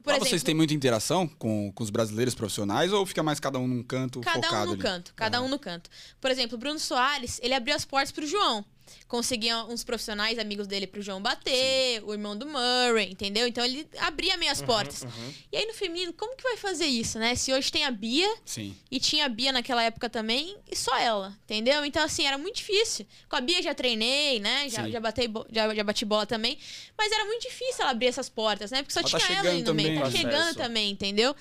[0.07, 3.59] por exemplo, vocês têm muita interação com, com os brasileiros profissionais ou fica mais cada
[3.59, 4.81] um num canto Cada um no ali?
[4.81, 5.89] canto, cada um no canto.
[6.19, 8.65] Por exemplo, o Bruno Soares, ele abriu as portas pro João.
[9.07, 13.47] Conseguia uns profissionais amigos dele pro João bater, o irmão do Murray, entendeu?
[13.47, 15.03] Então ele abria meio as portas.
[15.03, 15.33] uhum.
[15.51, 17.35] E aí no feminino, como que vai fazer isso, né?
[17.35, 18.75] Se hoje tem a Bia, Sim.
[18.91, 21.85] e tinha a Bia naquela época também, e só ela, entendeu?
[21.85, 23.05] Então, assim, era muito difícil.
[23.29, 24.69] Com a Bia já treinei, né?
[24.69, 24.91] Já, Sim.
[24.91, 26.57] já, batei, já, já bati bola também.
[26.97, 28.81] Mas era muito difícil ela abrir essas portas, né?
[28.81, 29.99] Porque só Ela tá tinha ela ali no meio.
[29.99, 30.11] Tá né?
[30.11, 30.57] chegando Acesso.
[30.57, 31.35] também, entendeu?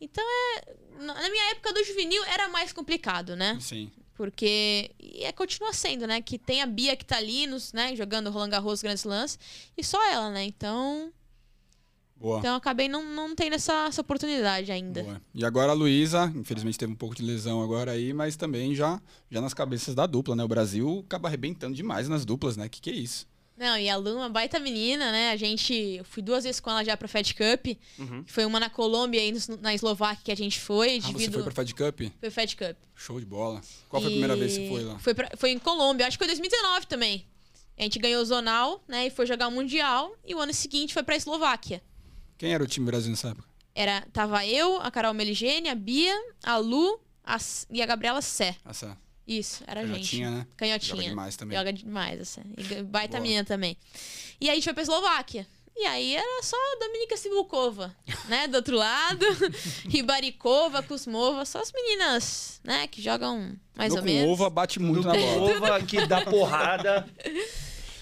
[0.00, 0.74] Então, é...
[0.98, 3.58] na na minha época do juvenil era mais complicado, né?
[3.60, 3.90] Sim.
[4.16, 4.90] Porque.
[4.98, 6.20] E é, continua sendo, né?
[6.20, 7.94] Que tem a Bia que tá ali, nos, né?
[7.94, 9.38] Jogando Roland Garros Grandes Slams.
[9.76, 10.44] E só ela, né?
[10.44, 11.12] Então.
[12.18, 12.38] Boa.
[12.38, 15.02] Então eu acabei não, não tendo essa, essa oportunidade ainda.
[15.02, 15.22] Boa.
[15.34, 19.00] E agora a Luísa, infelizmente teve um pouco de lesão agora aí, mas também já,
[19.30, 20.42] já nas cabeças da dupla, né?
[20.42, 22.70] O Brasil acaba arrebentando demais nas duplas, né?
[22.70, 23.28] Que que é isso?
[23.56, 25.30] Não, e a Lu, uma baita menina, né?
[25.30, 25.72] A gente.
[25.74, 27.66] Eu fui duas vezes com ela já pra Fed Cup.
[27.98, 28.22] Uhum.
[28.26, 29.32] Foi uma na Colômbia e
[29.62, 30.98] na Eslováquia que a gente foi.
[31.02, 32.00] Ah, você foi pra Fed Cup?
[32.20, 32.76] Foi Fed Cup.
[32.94, 33.60] Show de bola.
[33.88, 34.98] Qual foi a primeira vez que você foi lá?
[34.98, 37.26] Foi, pra- foi em Colômbia, acho que foi 2019 também.
[37.78, 39.06] A gente ganhou o Zonal, né?
[39.06, 40.14] E foi jogar o Mundial.
[40.24, 41.82] E o ano seguinte foi pra Eslováquia.
[42.38, 43.48] Quem era o time Brasil nessa época?
[43.74, 47.36] Era, tava eu, a Carol Meligene, a Bia, a Lu a
[47.70, 48.56] e a Gabriela Sé.
[48.64, 48.96] Essa
[49.26, 49.94] Isso, era a gente.
[49.94, 50.46] canhotinha, né?
[50.56, 50.96] Canhotinha.
[50.96, 51.58] Joga demais também.
[51.58, 52.42] Joga demais, assim.
[52.56, 53.22] E baita Boa.
[53.22, 53.76] menina também.
[54.40, 55.46] E aí a gente foi pra Eslováquia.
[55.78, 57.94] E aí era só Dominika Sibulkova,
[58.28, 58.46] né?
[58.46, 59.26] Do outro lado.
[59.90, 61.44] Ribarikova, Kuzmova.
[61.44, 62.86] Só as meninas, né?
[62.86, 64.30] Que jogam mais ou menos.
[64.30, 65.56] ova, bate muito na bola.
[65.56, 67.06] Ova que dá porrada.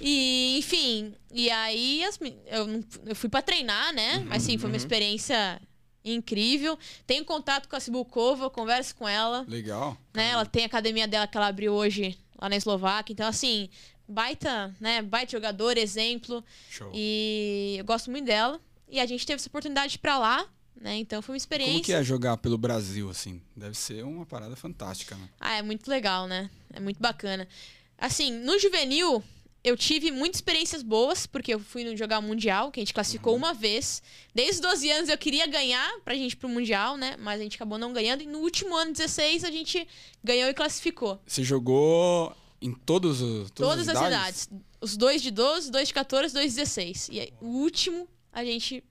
[0.01, 1.15] E, enfim.
[1.33, 4.25] E aí as eu, eu fui pra treinar, né?
[4.29, 5.61] Mas sim, foi uma experiência
[6.05, 6.79] incrível.
[7.07, 9.45] Tenho contato com a Sibulkova, converso com ela.
[9.49, 9.97] Legal.
[10.13, 10.31] né?
[10.31, 13.13] Ela tem a academia dela que ela abriu hoje lá na Eslováquia.
[13.13, 13.69] Então, assim,
[14.07, 15.03] baita, né?
[15.03, 16.45] Baita jogador, exemplo.
[16.71, 16.91] Show.
[16.95, 18.61] E eu gosto muito dela.
[18.89, 20.47] E a gente teve essa oportunidade pra lá,
[20.81, 20.97] né?
[20.97, 21.73] Então foi uma experiência.
[21.75, 23.41] Como que é jogar pelo Brasil, assim?
[23.57, 25.29] Deve ser uma parada fantástica, né?
[25.41, 26.51] Ah, é muito legal, né?
[26.73, 27.49] É muito bacana.
[27.97, 29.23] Assim, no juvenil,
[29.65, 32.93] eu tive muitas experiências boas, porque eu fui no jogar o Mundial, que a gente
[32.93, 33.39] classificou Uhum.
[33.39, 34.03] uma vez.
[34.35, 37.17] Desde os 12 anos eu queria ganhar pra gente ir pro Mundial, né?
[37.19, 38.23] Mas a gente acabou não ganhando.
[38.23, 39.89] E no último ano, 16, a gente
[40.23, 41.19] ganhou e classificou.
[41.27, 44.49] Você jogou em todos os, todas, Todas as idades.
[44.81, 47.09] Os dois de 12, dois de 14, dois de 16.
[47.11, 48.85] E aí, o último, a gente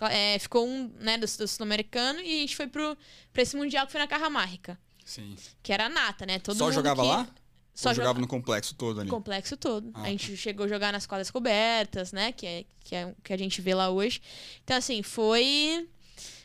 [0.00, 2.96] é, ficou um, né, do, do sul-americano e a gente foi pro,
[3.32, 5.34] pra esse mundial que foi na Carramárica, Sim.
[5.62, 6.38] que era a nata, né?
[6.38, 7.28] Todo Só jogava que- lá?
[7.76, 9.10] Só jogava no complexo todo ali?
[9.10, 9.90] complexo todo.
[9.92, 12.32] Ah, a gente chegou a jogar nas quadras cobertas, né?
[12.32, 14.20] Que é, que é o que a gente vê lá hoje.
[14.64, 15.86] Então, assim, foi.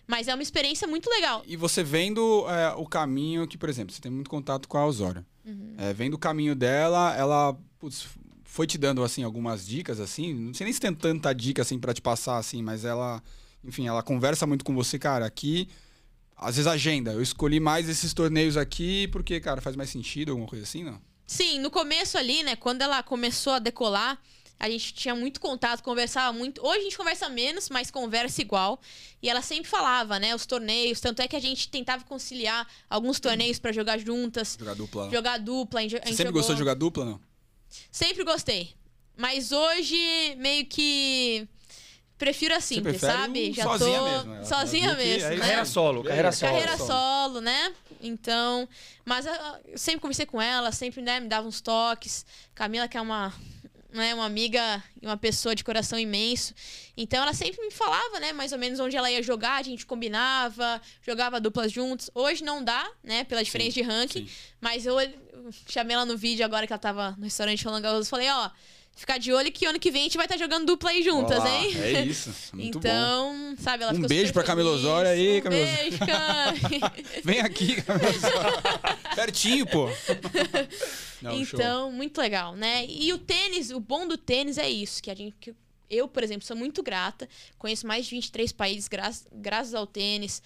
[0.05, 1.41] Mas é uma experiência muito legal.
[1.47, 4.85] E você vendo é, o caminho que, por exemplo, você tem muito contato com a
[4.85, 5.25] Osório.
[5.45, 5.73] Uhum.
[5.77, 8.09] É, vendo o caminho dela, ela putz,
[8.43, 10.33] foi te dando assim algumas dicas assim.
[10.33, 13.23] Não sei nem se tem tanta dica assim para te passar assim, mas ela,
[13.63, 15.25] enfim, ela conversa muito com você, cara.
[15.25, 15.69] Aqui,
[16.35, 17.13] às vezes agenda.
[17.13, 20.99] Eu escolhi mais esses torneios aqui porque, cara, faz mais sentido, alguma coisa assim, não?
[21.31, 22.57] Sim, no começo ali, né?
[22.57, 24.21] Quando ela começou a decolar,
[24.59, 26.61] a gente tinha muito contato, conversava muito.
[26.61, 28.81] Hoje a gente conversa menos, mas conversa igual.
[29.23, 30.35] E ela sempre falava, né?
[30.35, 30.99] Os torneios.
[30.99, 35.09] Tanto é que a gente tentava conciliar alguns torneios pra jogar juntas, Jogar dupla.
[35.09, 35.79] jogar dupla.
[35.79, 37.21] A gente, Você sempre jogou- gostou de jogar dupla, não?
[37.89, 38.73] Sempre gostei.
[39.15, 41.47] Mas hoje, meio que.
[42.21, 43.51] Prefiro assim, sabe?
[43.51, 45.25] Já sozinha tô mesmo, ela- sozinha mesmo.
[45.25, 45.37] é né?
[45.39, 46.51] Carreira solo, carreira solo.
[46.51, 47.73] Carreira solo, né?
[47.99, 48.69] Então,
[49.03, 52.23] mas ah, eu sempre conversei com ela, sempre né, me dava uns toques.
[52.53, 53.33] Camila, que é uma,
[53.91, 56.53] né, uma amiga e uma pessoa de coração imenso.
[56.95, 59.83] Então, ela sempre me falava, né, mais ou menos onde ela ia jogar, a gente
[59.83, 62.11] combinava, jogava duplas juntos.
[62.13, 64.33] Hoje não dá, né, pela diferença de ranking, sim.
[64.59, 68.07] mas eu, eu chamei ela no vídeo agora que ela tava no restaurante Roland Garros,
[68.07, 68.51] falei, ó,
[68.95, 71.39] ficar de olho que ano que vem a gente vai estar jogando dupla aí juntas,
[71.39, 71.75] Olá, hein?
[71.75, 72.33] É isso.
[72.53, 72.87] Muito bom.
[72.87, 74.71] então, sabe, ela Um beijo pra Camila.
[74.71, 75.97] Osório aí, um Camila Beijo.
[77.23, 78.11] Vem aqui, Camila.
[79.15, 79.89] Pertinho, pô.
[81.21, 81.59] Não, show.
[81.59, 82.85] então, muito legal, né?
[82.87, 85.35] E o tênis, o bom do tênis é isso, que a gente.
[85.39, 85.53] que
[85.87, 87.27] eu, por exemplo, sou muito grata.
[87.59, 90.41] Conheço mais de 23 países graças, graças ao tênis.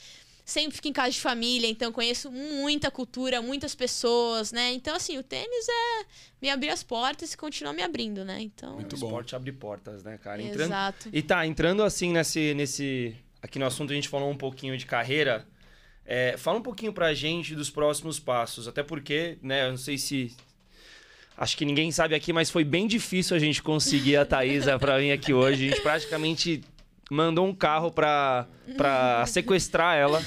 [0.45, 4.73] Sempre fico em casa de família, então conheço muita cultura, muitas pessoas, né?
[4.73, 6.05] Então, assim, o tênis é
[6.39, 8.39] me abrir as portas e continua me abrindo, né?
[8.41, 8.75] Então.
[8.75, 9.07] Muito o bom.
[9.07, 10.39] esporte abre portas, né, cara?
[10.39, 10.67] Entrando...
[10.69, 11.09] Exato.
[11.11, 13.15] E tá, entrando assim nesse, nesse.
[13.41, 15.47] Aqui no assunto a gente falou um pouquinho de carreira.
[16.05, 18.67] É, fala um pouquinho pra gente dos próximos passos.
[18.67, 20.31] Até porque, né, eu não sei se.
[21.35, 24.99] Acho que ninguém sabe aqui, mas foi bem difícil a gente conseguir a Thaísa pra
[24.99, 25.65] vir aqui hoje.
[25.65, 26.63] A gente praticamente
[27.11, 28.47] mandou um carro pra,
[28.77, 30.21] pra sequestrar ela,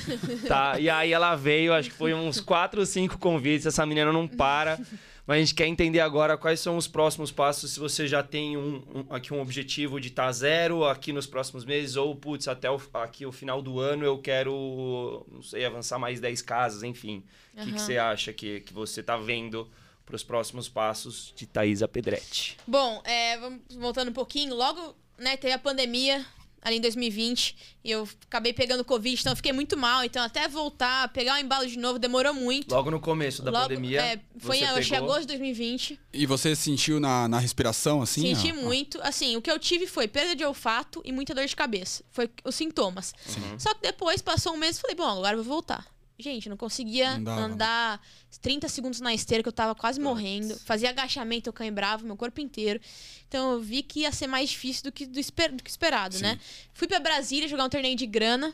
[0.46, 0.78] tá?
[0.78, 3.66] E aí ela veio, acho que foi uns quatro ou cinco convites.
[3.66, 4.78] Essa menina não para.
[5.26, 8.56] Mas a gente quer entender agora quais são os próximos passos, se você já tem
[8.56, 12.70] um, um- aqui um objetivo de estar zero aqui nos próximos meses, ou, putz, até
[12.70, 17.22] o, aqui o final do ano eu quero, não sei, avançar mais 10 casas, enfim.
[17.52, 17.78] O que, que Aham.
[17.78, 19.68] você acha que, que você tá vendo
[20.06, 22.56] para os próximos passos de Thaisa Pedretti?
[22.66, 24.54] Bom, é, vamos voltando um pouquinho.
[24.54, 26.24] Logo, né, teve a pandemia
[26.62, 30.04] ali em 2020 e eu acabei pegando Covid, então eu fiquei muito mal.
[30.04, 32.74] Então, até voltar, pegar o embalo de novo, demorou muito.
[32.74, 35.98] Logo no começo da Logo- pandemia, é, foi você em agosto de 2020.
[36.12, 38.34] E você sentiu na, na respiração, assim?
[38.34, 38.62] Senti ó?
[38.62, 39.00] muito.
[39.02, 42.02] Assim, o que eu tive foi perda de olfato e muita dor de cabeça.
[42.10, 43.12] Foi os sintomas.
[43.28, 43.58] Uhum.
[43.58, 45.86] Só que depois passou um mês e falei, bom, agora eu vou voltar.
[46.20, 47.54] Gente, não conseguia Não dava, né?
[47.54, 48.02] andar
[48.40, 50.58] 30 segundos na esteira, que eu tava quase morrendo.
[50.60, 52.80] Fazia agachamento, eu cãibrava, meu corpo inteiro.
[53.28, 56.16] Então eu vi que ia ser mais difícil do que, do esper- do que esperado,
[56.16, 56.22] Sim.
[56.22, 56.40] né?
[56.74, 58.52] Fui pra Brasília jogar um torneio de grana.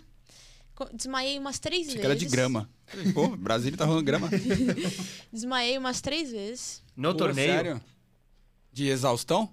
[0.92, 2.00] Desmaiei umas três Achei vezes.
[2.00, 2.68] que era de grama.
[3.14, 4.28] Pô, Brasília tá rolando grama.
[5.32, 6.82] Desmaiei umas três vezes.
[6.96, 7.80] No Pô, torneio, Sério?
[8.72, 9.48] De exaustão?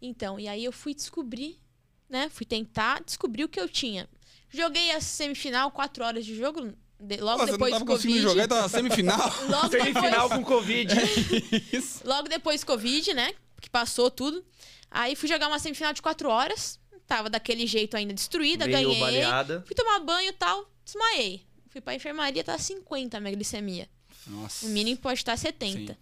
[0.00, 1.60] Então, e aí eu fui descobrir,
[2.08, 2.28] né?
[2.28, 4.08] Fui tentar descobrir o que eu tinha.
[4.50, 6.72] Joguei a semifinal, quatro horas de jogo,
[7.02, 8.06] de- logo Pô, depois tava do Covid.
[8.08, 9.34] conseguindo jogar e tá na semifinal.
[9.48, 10.94] Logo semifinal depois, com Covid.
[11.72, 12.00] Isso.
[12.06, 13.34] logo depois do Covid, né?
[13.60, 14.44] Que passou tudo.
[14.90, 16.78] Aí fui jogar uma semifinal de quatro horas.
[17.06, 19.00] Tava daquele jeito ainda destruída, Meio ganhei.
[19.00, 19.62] baleada.
[19.66, 21.42] Fui tomar banho e tal, desmaiei.
[21.68, 23.88] Fui pra enfermaria, tá 50 a minha glicemia.
[24.26, 24.66] Nossa.
[24.66, 25.92] O mínimo pode estar 70.
[25.92, 25.98] Sim.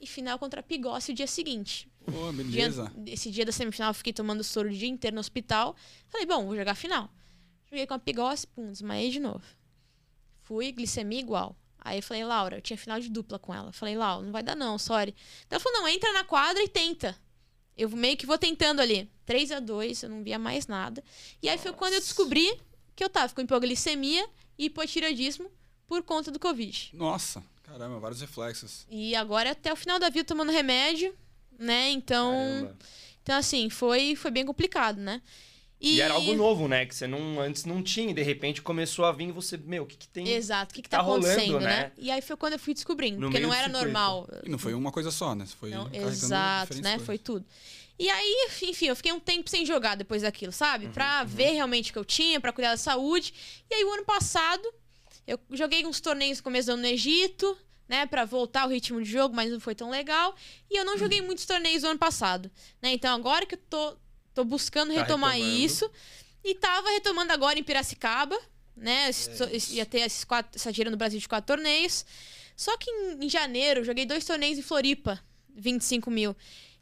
[0.00, 1.88] E final contra a Pigossi o dia seguinte.
[2.04, 2.92] Pô, Dia- beleza.
[3.06, 5.76] esse dia da semifinal eu fiquei tomando soro o dia inteiro no hospital.
[6.08, 7.10] Falei, bom, vou jogar a final.
[7.70, 9.42] Joguei com a Pigossi, pum, desmaiei de novo.
[10.48, 11.54] Fui, glicemia igual.
[11.78, 13.70] Aí eu falei, Laura, eu tinha final de dupla com ela.
[13.70, 15.14] Falei, Laura, não vai dar não, sorry.
[15.46, 17.14] Então ela falou, não, entra na quadra e tenta.
[17.76, 19.10] Eu meio que vou tentando ali.
[19.26, 21.04] 3 a 2 eu não via mais nada.
[21.42, 22.50] E aí foi quando eu descobri
[22.96, 24.26] que eu tava com hipoglicemia
[24.56, 25.50] e hipotireoidismo
[25.86, 26.92] por conta do Covid.
[26.94, 28.86] Nossa, caramba, vários reflexos.
[28.88, 31.14] E agora até o final da vida tomando remédio,
[31.58, 31.90] né?
[31.90, 32.78] Então, Caramba.
[33.22, 35.20] então assim, foi, foi bem complicado, né?
[35.80, 36.00] E...
[36.00, 36.84] era algo novo, né?
[36.86, 39.84] Que você não, antes não tinha, e de repente começou a vir e você, meu,
[39.84, 40.28] o que, que tem?
[40.28, 41.66] Exato, o que, que tá tá, rolando, acontecendo, né?
[41.66, 41.92] né?
[41.96, 44.28] E aí foi quando eu fui descobrindo, No porque não era normal.
[44.44, 45.46] E não foi uma coisa só, né?
[45.46, 46.90] Foi Não, exato, né?
[46.92, 47.06] coisas.
[47.06, 47.46] Foi tudo.
[47.98, 50.86] E aí, enfim, eu fiquei um tempo sem jogar depois daquilo, sabe?
[50.86, 53.34] Uhum, pra ver realmente o que eu tinha, pra cuidar da saúde.
[53.68, 54.62] E aí, o ano passado,
[55.26, 57.56] eu joguei uns torneios no começo do ano no Egito,
[57.88, 58.06] né?
[58.06, 60.34] Pra voltar o ritmo de jogo, mas não foi tão legal.
[60.70, 60.98] E eu não Uhum.
[60.98, 62.50] joguei muitos torneios no ano passado,
[62.80, 62.92] né?
[62.92, 63.96] Então, agora que eu tô,
[64.38, 65.58] tô buscando Tá retomar retomando.
[65.58, 65.90] isso.
[66.44, 68.38] E tava retomando agora em Piracicaba,
[68.76, 69.10] né?
[69.10, 72.06] É ia ter esses quatro, essa gira no Brasil de quatro torneios.
[72.56, 75.20] Só que em, em janeiro, joguei dois torneios em Floripa,
[75.56, 76.36] 25 mil.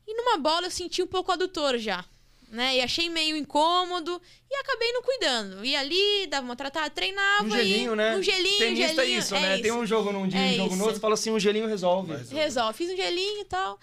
[0.07, 2.05] E numa bola eu senti um pouco adutor já.
[2.49, 2.77] Né?
[2.77, 5.65] E achei meio incômodo e acabei não cuidando.
[5.65, 7.45] Ia ali, dava uma tratada, treinava.
[7.45, 7.97] Um gelinho, e...
[7.97, 8.17] né?
[8.17, 9.17] Um gelinho, Tenista um gelinho.
[9.17, 9.55] É isso, é né?
[9.55, 9.63] Isso.
[9.63, 10.77] Tem um jogo num dia, é um jogo isso.
[10.77, 12.15] no outro, fala assim, um gelinho resolve.
[12.33, 12.77] Resolve.
[12.77, 13.81] Fiz um gelinho e tal.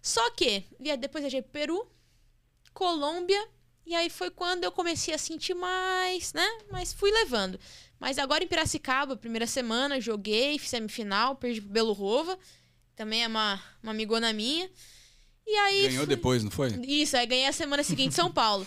[0.00, 0.64] Só que,
[0.98, 1.86] depois viajei pro Peru,
[2.78, 3.44] Colômbia,
[3.84, 6.48] e aí foi quando eu comecei a sentir mais, né?
[6.70, 7.58] Mas fui levando.
[7.98, 12.38] Mas agora em Piracicaba, primeira semana, joguei, fiz semifinal, perdi pro Belo Rova.
[12.94, 14.70] Também é uma, uma amigona minha.
[15.44, 15.88] E aí.
[15.88, 16.14] Ganhou fui...
[16.14, 16.68] depois, não foi?
[16.86, 18.64] Isso, aí ganhei a semana seguinte em São Paulo.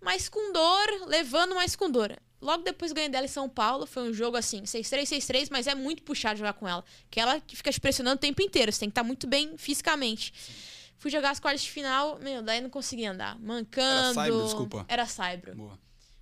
[0.00, 2.16] mas com dor, levando mais com dor.
[2.40, 3.88] Logo depois ganhei dela em São Paulo.
[3.88, 6.84] Foi um jogo assim, 6-3, 6-3, mas é muito puxado jogar com ela.
[7.10, 8.70] Que ela fica te pressionando o tempo inteiro.
[8.70, 10.32] Você tem que estar muito bem fisicamente.
[10.36, 10.71] Sim.
[11.02, 13.36] Fui jogar as quartas de final, meu, daí não consegui andar.
[13.40, 14.04] Mancando.
[14.04, 14.86] Era Saibro, desculpa.
[14.86, 15.56] Era Saibro.
[15.56, 15.76] Boa.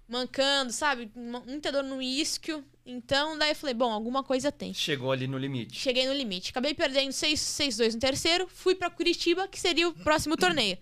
[0.08, 1.12] Mancando, sabe?
[1.14, 2.64] Muita dor no isquio.
[2.86, 4.72] Então, daí eu falei, bom, alguma coisa tem.
[4.72, 5.78] Chegou ali no limite.
[5.78, 6.48] Cheguei no limite.
[6.48, 8.48] Acabei perdendo 6-2 no terceiro.
[8.48, 10.78] Fui para Curitiba, que seria o próximo torneio.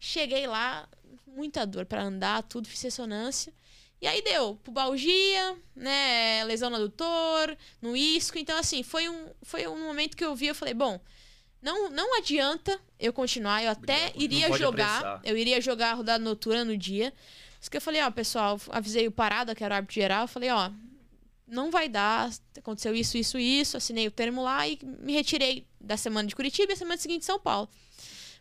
[0.00, 0.88] Cheguei lá,
[1.26, 3.52] muita dor para andar, tudo, fiz ressonância.
[4.00, 8.38] E aí deu pubalgia, né, lesão no adutor, no isco.
[8.38, 10.98] Então, assim, foi um, foi um momento que eu vi, eu falei, bom,
[11.60, 14.98] não, não adianta eu continuar, eu até iria jogar.
[14.98, 15.20] Apressar.
[15.24, 17.12] Eu iria jogar a rodada noturna no dia.
[17.60, 20.28] Isso que eu falei, ó, pessoal, avisei o Parada, que era o árbitro geral, eu
[20.28, 20.70] falei, ó,
[21.46, 25.96] não vai dar, aconteceu isso, isso, isso, assinei o termo lá e me retirei da
[25.96, 27.68] semana de Curitiba e a semana seguinte de São Paulo.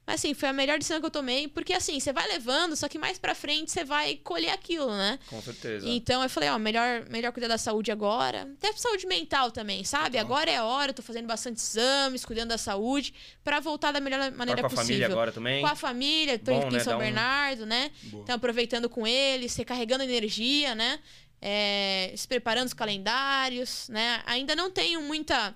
[0.07, 2.87] Mas assim, foi a melhor decisão que eu tomei, porque assim, você vai levando, só
[2.87, 5.19] que mais pra frente você vai colher aquilo, né?
[5.29, 5.85] Com certeza.
[5.85, 8.47] Então eu falei, ó, melhor, melhor cuidar da saúde agora.
[8.57, 10.17] Até saúde mental também, sabe?
[10.17, 13.99] Agora é a hora, eu tô fazendo bastante exames, cuidando da saúde, para voltar da
[13.99, 14.77] melhor maneira tá com possível.
[14.77, 15.61] Com a família agora também?
[15.61, 16.79] Com a família, tô Bom, aqui né?
[16.79, 17.65] em São Dá Bernardo, um...
[17.65, 17.91] né?
[18.03, 18.23] Boa.
[18.23, 20.99] Então aproveitando com eles, recarregando energia, né?
[21.41, 24.21] É, se preparando os calendários, né?
[24.25, 25.53] Ainda não tenho muita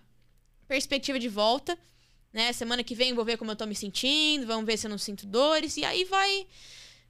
[0.67, 1.77] perspectiva de volta,
[2.33, 2.53] né?
[2.53, 4.97] Semana que vem vou ver como eu tô me sentindo, vamos ver se eu não
[4.97, 5.77] sinto dores.
[5.77, 6.47] E aí vai.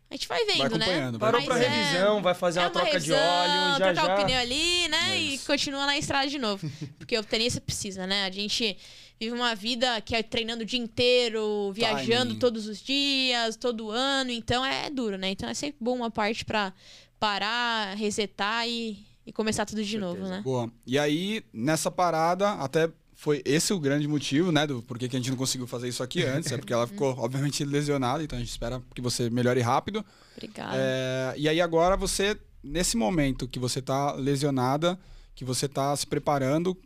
[0.09, 1.17] A gente vai vendo, vai né?
[1.17, 4.07] Parou pra é, revisão, vai fazer é uma, uma, troca revisão, de óleo, já trocar
[4.07, 4.13] já...
[4.13, 5.15] o pneu ali, né?
[5.15, 6.69] É e continua na estrada de novo.
[6.99, 8.25] Porque o tenista precisa, né?
[8.25, 8.77] A gente
[9.17, 12.39] vive uma vida que é treinando o dia inteiro, viajando Timing.
[12.39, 14.31] todos os dias, todo ano.
[14.31, 15.29] Então é duro, né?
[15.29, 16.73] Então é sempre bom uma parte pra
[17.17, 20.41] parar, resetar e, e começar tudo de novo, né?
[20.43, 20.69] Boa.
[20.85, 22.89] E aí, nessa parada, até
[23.21, 26.01] foi esse o grande motivo, né, do porquê que a gente não conseguiu fazer isso
[26.01, 29.61] aqui antes, é porque ela ficou, obviamente, lesionada, então a gente espera que você melhore
[29.61, 30.03] rápido.
[30.35, 30.71] Obrigada.
[30.75, 34.99] É, e aí agora você, nesse momento que você está lesionada,
[35.35, 36.77] que você está se preparando, o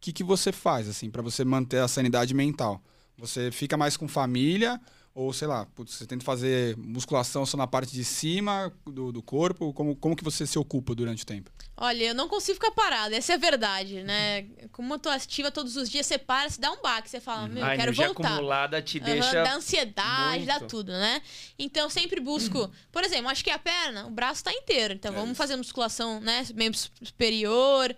[0.00, 2.80] que, que você faz, assim, para você manter a sanidade mental?
[3.18, 4.80] Você fica mais com família
[5.12, 9.22] ou, sei lá, putz, você tenta fazer musculação só na parte de cima do, do
[9.22, 9.72] corpo?
[9.72, 11.50] Como, como que você se ocupa durante o tempo?
[11.76, 14.42] Olha, eu não consigo ficar parada, essa é a verdade, né?
[14.70, 17.48] Como eu tô ativa todos os dias, você para, se dá um baque, você fala,
[17.48, 18.28] meu, eu quero voltar.
[18.28, 20.60] A acumulada te uhum, deixa Dá ansiedade, muito.
[20.60, 21.22] dá tudo, né?
[21.58, 22.70] Então, eu sempre busco, uhum.
[22.92, 25.38] por exemplo, acho que a perna, o braço tá inteiro, então é vamos isso.
[25.38, 27.96] fazer musculação, né, membro superior,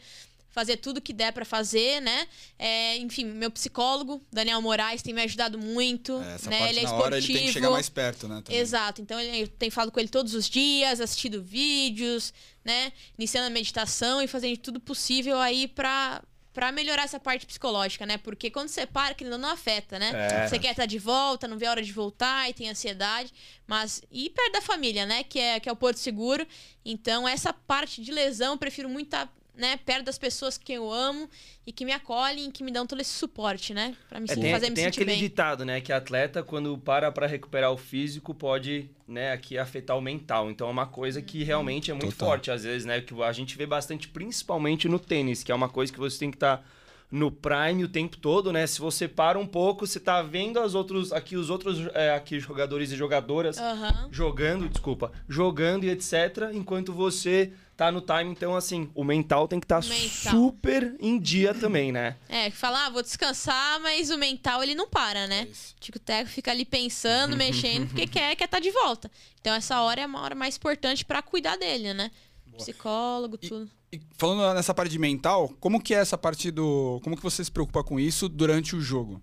[0.52, 2.28] fazer tudo que der para fazer, né?
[2.58, 6.22] É, enfim, meu psicólogo, Daniel Moraes, tem me ajudado muito.
[6.22, 6.58] É, essa né?
[6.58, 7.06] parte ele é na esportivo.
[7.06, 8.42] hora ele tem que chegar mais perto, né?
[8.44, 8.60] Também.
[8.60, 9.00] Exato.
[9.00, 12.32] Então eu tenho falado com ele todos os dias, assistido vídeos,
[12.64, 12.92] né?
[13.18, 16.22] Iniciando a meditação e fazendo tudo possível aí para
[16.52, 18.18] para melhorar essa parte psicológica, né?
[18.18, 20.10] Porque quando você para, que ainda não afeta, né?
[20.12, 20.46] É.
[20.46, 23.32] Você quer estar de volta, não vê a hora de voltar e tem ansiedade,
[23.66, 25.24] mas e perto da família, né?
[25.24, 26.46] Que é que é o porto seguro.
[26.84, 30.72] Então essa parte de lesão, eu prefiro muito estar tá né, perto das pessoas que
[30.72, 31.28] eu amo
[31.66, 34.52] e que me acolhem, que me dão todo esse suporte, né, para me é, tem,
[34.52, 35.20] fazer me tem sentir aquele bem.
[35.20, 40.00] ditado, né, que atleta quando para para recuperar o físico pode, né, aqui afetar o
[40.00, 40.50] mental.
[40.50, 41.46] Então é uma coisa que uhum.
[41.46, 42.28] realmente é muito Total.
[42.28, 45.68] forte às vezes, né, que a gente vê bastante principalmente no tênis, que é uma
[45.68, 46.64] coisa que você tem que estar tá
[47.12, 48.66] no prime o tempo todo, né?
[48.66, 52.40] Se você para um pouco, você tá vendo as outros, aqui os outros é, aqui
[52.40, 54.08] jogadores e jogadoras uhum.
[54.10, 59.60] jogando, desculpa, jogando e etc, enquanto você tá no time, então assim, o mental tem
[59.60, 62.16] que estar tá super em dia também, né?
[62.30, 65.48] É, falar, ah, vou descansar, mas o mental ele não para, né?
[65.50, 69.10] É Tico Teco fica ali pensando, mexendo, porque quer quer estar tá de volta.
[69.38, 72.10] Então essa hora é uma hora mais importante para cuidar dele, né?
[72.46, 72.56] Boa.
[72.56, 73.66] Psicólogo, tudo.
[73.66, 73.81] E
[74.16, 77.50] falando nessa parte de mental, como que é essa parte do, como que você se
[77.50, 79.22] preocupa com isso durante o jogo?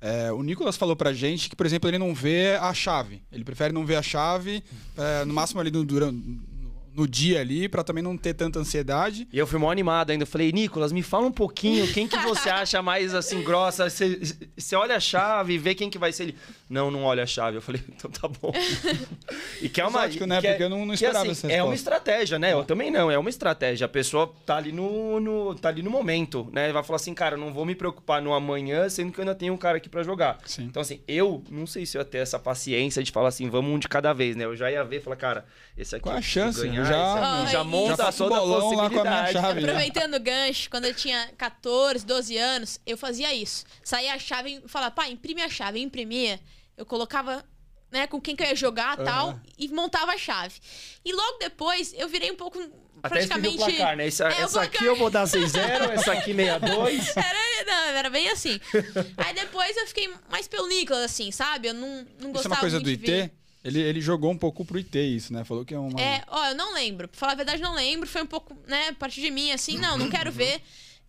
[0.00, 3.22] É, o Nicolas falou pra gente que, por exemplo, ele não vê a chave.
[3.32, 4.62] Ele prefere não ver a chave,
[4.98, 6.22] é, no máximo ali no, durante,
[6.94, 9.26] no dia ali, pra também não ter tanta ansiedade.
[9.32, 10.22] E eu fui mó animado ainda.
[10.22, 13.88] Eu falei, Nicolas, me fala um pouquinho, quem que você acha mais assim, grossa?
[13.90, 14.20] Você,
[14.56, 16.36] você olha a chave e vê quem que vai ser ele.
[16.70, 17.56] Não, não olha a chave.
[17.58, 18.52] Eu falei, então tá bom.
[19.60, 20.00] e que é uma.
[20.04, 20.40] Exótico, né?
[20.40, 22.52] que é- Porque eu não- não que, esperava assim, essa É uma estratégia, né?
[22.52, 23.84] Eu também não, é uma estratégia.
[23.84, 26.72] A pessoa tá ali no, no- tá ali no momento, né?
[26.72, 29.52] Vai falar assim, cara, não vou me preocupar no amanhã, sendo que eu ainda tenho
[29.52, 30.38] um cara aqui pra jogar.
[30.44, 30.64] Sim.
[30.64, 33.72] Então, assim, eu não sei se eu ia ter essa paciência de falar assim, vamos
[33.74, 34.44] um de cada vez, né?
[34.44, 35.44] Eu já ia ver e falar, cara,
[35.76, 36.02] esse aqui.
[36.04, 36.60] Qual a chance?
[36.60, 39.00] ganhar, Eu já- esse aqui, já Ai, monta já faço toda a bolão lá com
[39.00, 39.60] a minha chave.
[39.60, 39.66] já.
[39.68, 43.64] Aproveitando o gancho, quando eu tinha 14, 12 anos, eu fazia isso.
[43.82, 45.78] Saía a chave e falava, pai, imprime a chave.
[45.80, 46.38] Eu imprimia,
[46.76, 47.44] eu colocava
[47.90, 50.54] né, com quem que eu ia jogar e tal, e montava a chave.
[51.04, 52.58] E logo depois eu virei um pouco
[53.00, 53.54] Até praticamente.
[53.54, 54.08] o placar, né?
[54.08, 54.88] Essa, É, o essa aqui placar.
[54.88, 57.12] eu vou dar 6-0, essa aqui 6-2.
[57.16, 58.60] Era, não, era bem assim.
[59.16, 61.68] Aí depois eu fiquei mais pelo Nicolas, assim, sabe?
[61.68, 63.32] Eu não, não gostava Isso é uma coisa muito do de ver.
[63.64, 65.42] Ele, ele jogou um pouco pro IT isso, né?
[65.44, 65.98] Falou que é uma...
[66.00, 67.08] É, ó, eu não lembro.
[67.08, 68.06] Pra falar a verdade, não lembro.
[68.08, 70.60] Foi um pouco, né, a partir de mim, assim, não, não quero ver.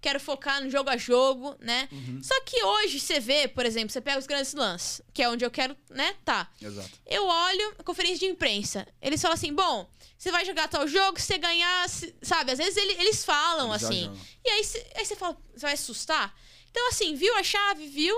[0.01, 1.89] Quero focar no jogo a jogo, né?
[2.21, 5.43] Só que hoje você vê, por exemplo, você pega os grandes lances, que é onde
[5.43, 6.47] eu quero, né, tá.
[6.61, 6.91] Exato.
[7.07, 8.87] Eu olho a conferência de imprensa.
[9.01, 11.89] Eles falam assim: bom, você vai jogar tal jogo, se você ganhar,
[12.21, 12.51] sabe?
[12.51, 14.03] Às vezes ele- eles falam Eles assim.
[14.03, 14.19] jogam.
[14.45, 16.35] E aí, cê- aí você fala: você vai assustar?
[16.69, 18.15] Então, assim, viu a chave, viu?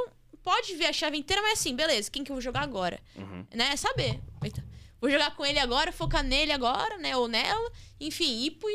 [0.48, 3.02] Pode ver a chave inteira, mas assim, beleza, quem que eu vou jogar agora?
[3.54, 3.72] Né?
[3.74, 4.22] É saber.
[4.42, 4.64] Eita.
[5.02, 7.18] Vou jogar com ele agora, focar nele agora, né?
[7.18, 7.70] Ou nela.
[8.00, 8.70] Enfim, ir pro,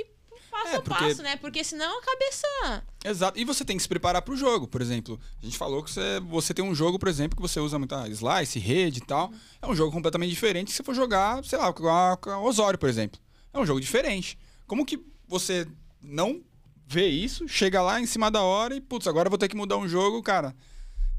[0.50, 1.36] passo É, a porque- passo, né?
[1.36, 2.84] Porque senão a cabeça.
[3.02, 3.38] Exato.
[3.40, 5.18] E você tem que se preparar pro jogo, por exemplo.
[5.42, 8.06] A gente falou que você, você tem um jogo, por exemplo, que você usa muita
[8.08, 9.32] slice, rede e tal.
[9.62, 12.38] É um jogo completamente diferente se você for jogar, sei lá, com a, com a
[12.38, 13.18] Osório, por exemplo.
[13.50, 14.38] É um jogo diferente.
[14.66, 15.66] Como que você
[16.02, 16.42] não
[16.86, 19.56] vê isso, chega lá em cima da hora e, putz, agora eu vou ter que
[19.56, 20.54] mudar um jogo, cara.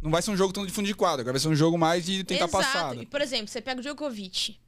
[0.03, 2.05] Não vai ser um jogo tão de fundo de quadro, vai ser um jogo mais
[2.05, 2.63] de tentar Exato.
[2.63, 2.97] passar.
[2.97, 4.59] E, por exemplo, você pega o Djokovic.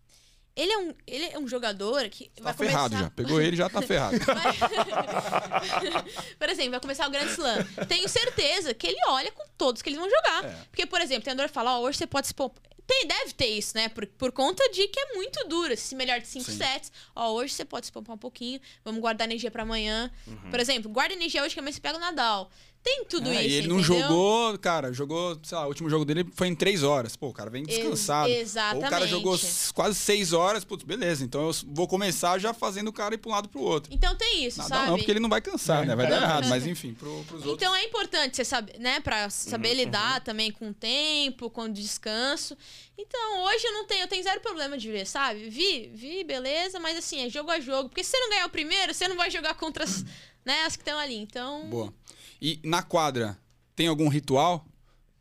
[0.56, 3.04] Ele é um, ele é um jogador que Tá vai ferrado começar...
[3.04, 3.10] já.
[3.12, 4.18] Pegou ele já tá ferrado.
[6.40, 7.66] por exemplo, vai começar o Grand Slam.
[7.90, 10.46] Tenho certeza que ele olha com todos que eles vão jogar.
[10.46, 10.58] É.
[10.72, 12.64] Porque, por exemplo, o treinador fala, ó, hoje você pode se poupar.
[12.88, 13.90] Tem, deve ter isso, né?
[13.90, 15.74] Por, por conta de que é muito duro.
[15.74, 16.58] Esse melhor de cinco Sim.
[16.58, 16.92] sets.
[17.16, 18.62] Ó, hoje você pode se poupar um pouquinho.
[18.84, 20.10] Vamos guardar energia pra amanhã.
[20.26, 20.52] Uhum.
[20.52, 22.50] Por exemplo, guarda energia hoje que amanhã você pega o Nadal.
[22.86, 24.00] Tem tudo É, isso, e ele não entendeu?
[24.02, 27.16] jogou, cara, jogou, sei lá, o último jogo dele foi em três horas.
[27.16, 28.30] Pô, o cara vem Ex- descansado.
[28.30, 29.10] Ou o cara exatamente.
[29.10, 29.40] jogou
[29.74, 31.24] quase seis horas, putz, beleza.
[31.24, 33.92] Então eu vou começar já fazendo o cara ir pra um lado pro outro.
[33.92, 34.88] Então tem isso, Nada sabe?
[34.92, 35.96] não, porque ele não vai cansar, né?
[35.96, 36.24] Vai dar Não.
[36.28, 36.46] errado.
[36.48, 37.54] Mas enfim, pro, pros outros.
[37.56, 41.64] Então é importante você saber, né, Pra saber Uhum, lidar também com o tempo, com
[41.64, 42.56] o descanso.
[42.96, 45.50] Então, hoje eu não tenho, eu tenho zero problema de ver, sabe?
[45.50, 47.90] Vi, vi, beleza, mas assim, é jogo a jogo.
[47.90, 50.04] Porque se você não ganhar o primeiro, você não vai jogar contra as,
[50.46, 51.16] né, as que estão ali.
[51.16, 51.92] Então, Boa.
[52.42, 53.38] E na quadra,
[53.76, 54.66] tem algum ritual?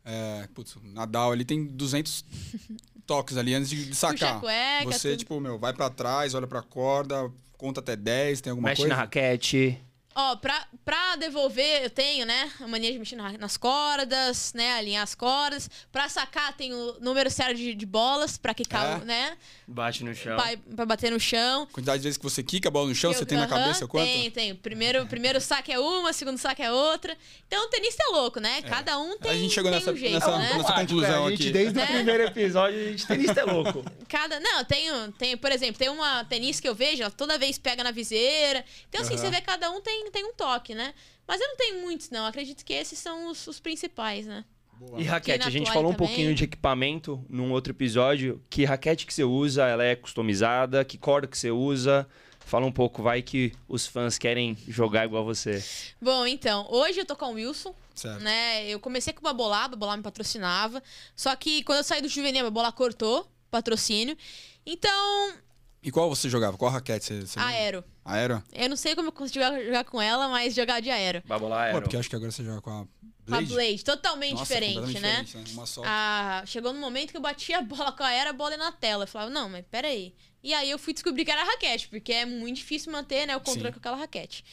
[0.03, 2.23] É, putz, o Nadal ali tem 200
[3.07, 4.39] toques ali antes de, sacar.
[4.39, 5.19] cueca, Você, tudo.
[5.19, 8.95] tipo, meu, vai pra trás, olha pra corda, conta até 10, tem alguma Mexe coisa?
[8.95, 9.81] na raquete.
[10.15, 14.73] Ó, pra, pra devolver, eu tenho, né, a mania de mexer na- nas cordas, né,
[14.73, 15.69] alinhar as cordas.
[15.91, 19.05] Pra sacar, tem o número certo de, de bolas, pra quicar, É?
[19.05, 19.37] né,
[19.67, 20.35] Bate no chão.
[20.37, 21.65] pra, pra bater no chão.
[21.71, 23.57] Quantidade de vezes que você quica a bola no chão, Eu- você tem na aham,
[23.59, 24.05] cabeça quanto?
[24.05, 24.55] Tem, tem.
[24.55, 27.15] Primeiro, primeiro saque é uma, segundo saque é outra.
[27.47, 28.61] Então o tenista é louco, né?
[28.61, 30.53] Cada um tem, A gente chegou nessa- um jeito, nessa- né?
[30.57, 31.51] nessa- conclusão a gente, aqui.
[31.51, 31.83] desde Né?
[31.83, 33.05] o primeiro episódio, a gente
[33.35, 33.83] tenista é louco.
[34.07, 34.39] Cada.
[34.39, 37.83] Não, tem, tem, por exemplo, tem uma tenista que eu vejo, ela toda vez pega
[37.83, 38.63] na viseira.
[38.89, 39.23] Então, assim, Aham.
[39.23, 40.93] você vê cada um tem, tem um toque, né?
[41.27, 42.25] Mas eu não tenho muitos, não.
[42.25, 44.45] Acredito que esses são os, os principais, né?
[44.79, 44.99] Boa.
[44.99, 46.07] E raquete, a gente falou um também.
[46.07, 48.41] pouquinho de equipamento num outro episódio.
[48.49, 50.83] Que raquete que você usa, ela é customizada?
[50.83, 52.07] Que corda que você usa?
[52.41, 55.63] Fala um pouco, vai que os fãs querem jogar igual você.
[55.99, 57.73] Bom, então, hoje eu tô com o Wilson.
[57.95, 58.21] Certo.
[58.21, 58.67] né?
[58.67, 60.83] Eu comecei com uma bolada, a bola me patrocinava.
[61.15, 64.17] Só que quando eu saí do juvenil, a bola cortou patrocínio.
[64.65, 65.33] Então,
[65.81, 66.57] E qual você jogava?
[66.57, 67.85] Qual raquete você, você lembra?
[68.05, 68.35] Aero.
[68.35, 68.43] Aero?
[68.53, 71.23] Eu não sei como eu consigo jogar, jogar com ela, mas jogar de aero.
[71.25, 71.81] Babolar Pô, era.
[71.81, 72.89] porque acho que agora você joga com a Com
[73.25, 73.51] Blade.
[73.51, 75.23] a Blade, totalmente Nossa, diferente, né?
[75.23, 75.81] diferente, Uma só.
[75.85, 78.57] Ah, chegou no momento que eu bati a bola com a aero, a bola ia
[78.57, 79.03] na tela.
[79.03, 80.13] Eu falava, não, mas peraí.
[80.43, 83.39] E aí eu fui descobrir que era raquete, porque é muito difícil manter né, o
[83.41, 83.73] controle Sim.
[83.73, 84.45] com aquela raquete.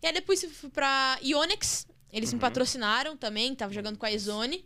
[0.00, 4.12] E aí depois eu fui pra Ionix, eles me patrocinaram também, tava jogando com a
[4.12, 4.64] Ezone.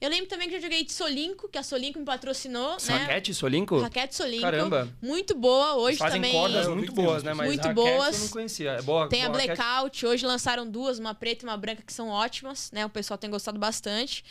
[0.00, 2.96] Eu lembro também que já joguei de Solinco, que a Solinco me patrocinou, né?
[2.96, 3.78] Raquete, Solinco?
[3.80, 4.42] Raquete Solinco.
[4.42, 4.88] Caramba.
[5.02, 5.74] Muito boa.
[5.74, 6.32] Hoje Fazem também.
[6.32, 7.34] cordas Eu vi muito boas, né?
[7.34, 8.16] Mas muito raquete boas.
[8.16, 8.70] eu não conhecia.
[8.70, 9.56] É boa, Tem a boa raquete.
[9.58, 10.06] Blackout.
[10.06, 12.86] Hoje lançaram duas, uma preta e uma branca, que são ótimas, né?
[12.86, 14.24] O pessoal tem gostado bastante.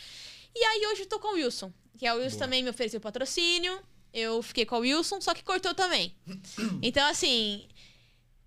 [0.54, 1.72] E aí hoje eu tô com o Wilson.
[1.96, 2.46] Que é o Wilson Boa.
[2.46, 3.78] também me ofereceu patrocínio.
[4.12, 6.12] Eu fiquei com o Wilson, só que cortou também.
[6.82, 7.68] Então, assim.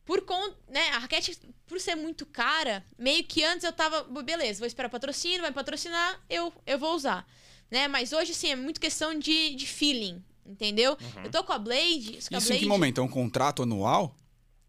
[0.05, 0.57] Por conta.
[0.67, 4.03] Né, a raquete, por ser muito cara, meio que antes eu tava.
[4.23, 7.25] Beleza, vou esperar patrocínio, vai patrocinar, eu, eu vou usar.
[7.71, 7.87] Né?
[7.87, 10.23] Mas hoje, assim, é muito questão de, de feeling.
[10.45, 10.97] Entendeu?
[11.23, 12.19] Eu tô com a Blade.
[12.27, 12.99] que a Isso em que Blade- momento?
[12.99, 14.13] É um contrato anual?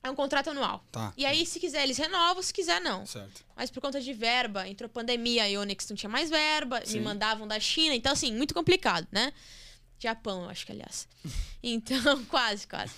[0.05, 0.85] É um contrato anual.
[0.93, 1.13] Tá.
[1.17, 3.05] E aí, se quiser, eles renovam, se quiser, não.
[3.05, 3.45] Certo.
[3.57, 6.99] Mas por conta de verba, entrou pandemia, a Ionix não tinha mais verba, Sim.
[6.99, 9.33] me mandavam da China, então assim, muito complicado, né?
[9.99, 11.09] Japão, eu acho que aliás.
[11.63, 12.93] Então, quase, quase.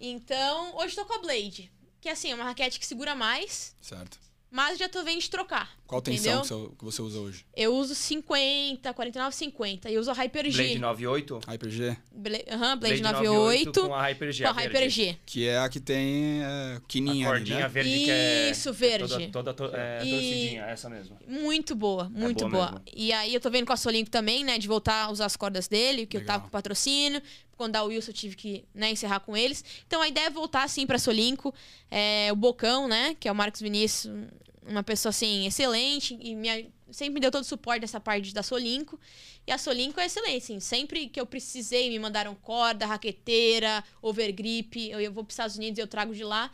[0.00, 4.18] Então, hoje tô com a Blade, que assim, é uma raquete que segura mais, Certo.
[4.50, 5.70] mas já tô vendo de trocar.
[5.86, 6.40] Qual entendeu?
[6.40, 7.44] tensão que você, que você usa hoje?
[7.56, 10.62] Eu uso 50, 49, 50 e uso a Hyper G.
[10.62, 11.40] Blade 98?
[11.48, 11.96] Hyper-G?
[12.12, 14.44] Bla Aham, Blade, 98 com a Hyper G.
[14.44, 15.16] com a Hyper G.
[15.26, 17.68] Que é a que tem é, A quininha ali, cordinha né?
[17.68, 18.50] verde que é.
[18.50, 19.08] Isso, verde.
[19.32, 21.18] Toda, toda to- é, E- torcidinha, essa mesmo.
[21.26, 22.82] Muito boa, muito boa boa.
[22.94, 25.36] E aí eu tô vendo com a Solinco também, né, de voltar a usar as
[25.36, 26.36] cordas dele, que eu Legal.
[26.36, 27.20] tava com patrocínio.
[27.60, 29.62] Quando o Wilson eu tive que né, encerrar com eles.
[29.86, 31.54] Então a ideia é voltar assim pra Solinco.
[31.90, 34.10] É, o Bocão, né, que é o Marcos Vinícius,
[34.66, 38.42] uma pessoa assim excelente e me, sempre me deu todo o suporte dessa parte da
[38.42, 38.98] Solinco.
[39.46, 44.88] E a Solinco é excelente, assim, sempre que eu precisei me mandaram corda, raqueteira, overgrip,
[44.88, 46.50] eu, eu vou pros Estados Unidos e eu trago de lá.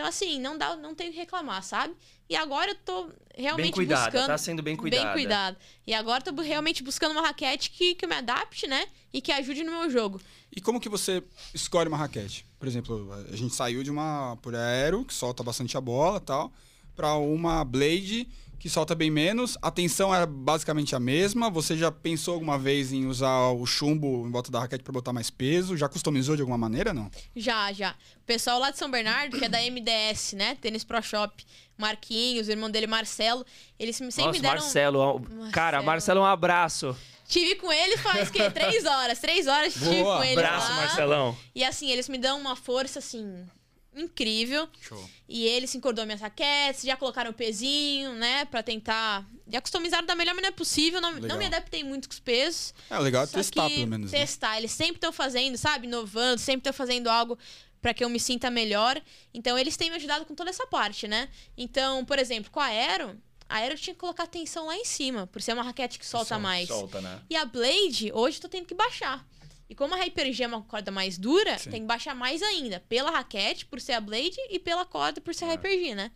[0.00, 1.94] Então assim, não dá, não tenho que reclamar, sabe?
[2.26, 5.04] E agora eu tô realmente Bem cuidada, buscando tá sendo bem cuidada.
[5.04, 5.56] Bem cuidado.
[5.86, 8.86] E agora eu tô realmente buscando uma raquete que, que me adapte, né?
[9.12, 10.18] E que ajude no meu jogo.
[10.50, 11.22] E como que você
[11.52, 12.46] escolhe uma raquete?
[12.58, 16.22] Por exemplo, a gente saiu de uma por aero, que solta bastante a bola e
[16.22, 16.50] tal,
[16.96, 18.26] pra uma blade
[18.60, 19.56] que solta bem menos.
[19.62, 21.48] A tensão é basicamente a mesma.
[21.48, 25.14] Você já pensou alguma vez em usar o chumbo em volta da raquete pra botar
[25.14, 25.78] mais peso?
[25.78, 27.10] Já customizou de alguma maneira, não?
[27.34, 27.92] Já, já.
[28.18, 30.56] O pessoal lá de São Bernardo, que é da MDS, né?
[30.60, 31.42] Tênis Pro Shop.
[31.78, 33.46] Marquinhos, o irmão dele, Marcelo.
[33.78, 34.60] Eles sempre Nossa, me deram.
[34.60, 34.98] Marcelo.
[34.98, 35.18] ó,
[35.50, 35.86] Cara, Marcelo.
[35.86, 36.94] Marcelo, um abraço.
[37.26, 38.50] Tive com ele faz o quê?
[38.52, 39.18] Três horas.
[39.18, 40.38] Três horas tive Boa, com ele.
[40.38, 40.76] Abraço, lá.
[40.76, 41.36] Marcelão.
[41.54, 43.46] E assim, eles me dão uma força, assim,
[43.94, 44.68] incrível.
[44.80, 45.10] Show.
[45.28, 48.44] E eles encordou minhas raquetes, já colocaram o pezinho, né?
[48.46, 49.26] Pra tentar.
[49.48, 51.00] Já customizaram da melhor maneira possível.
[51.00, 52.72] Não, não me adaptei muito com os pesos.
[52.88, 54.12] É legal é testar, pelo menos.
[54.12, 54.18] né?
[54.18, 54.58] Testar.
[54.58, 55.86] Eles sempre estão fazendo, sabe?
[55.86, 57.38] Inovando, sempre estão fazendo algo
[57.80, 59.00] pra que eu me sinta melhor.
[59.32, 61.28] Então, eles têm me ajudado com toda essa parte, né?
[61.56, 63.16] Então, por exemplo, com a Aero,
[63.48, 66.38] a Aero tinha que colocar tensão lá em cima, por ser uma raquete que solta
[66.38, 66.68] mais.
[66.68, 67.20] Solta, né?
[67.28, 69.26] E a Blade, hoje eu tô tendo que baixar.
[69.70, 71.70] E como a Hyper G é uma corda mais dura, Sim.
[71.70, 72.80] tem que baixar mais ainda.
[72.88, 75.50] Pela raquete, por ser a Blade, e pela corda, por ser a É.
[75.52, 76.10] Hyper G, né?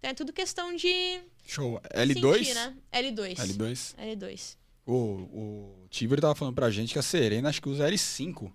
[0.00, 1.80] Então é tudo questão de Show.
[1.94, 2.38] L2?
[2.38, 2.76] sentir, né?
[2.92, 3.36] L2.
[3.36, 3.94] L2.
[3.96, 4.56] L2.
[4.84, 8.52] O, o Tiber tava falando pra gente que a Serena acho que usa L5.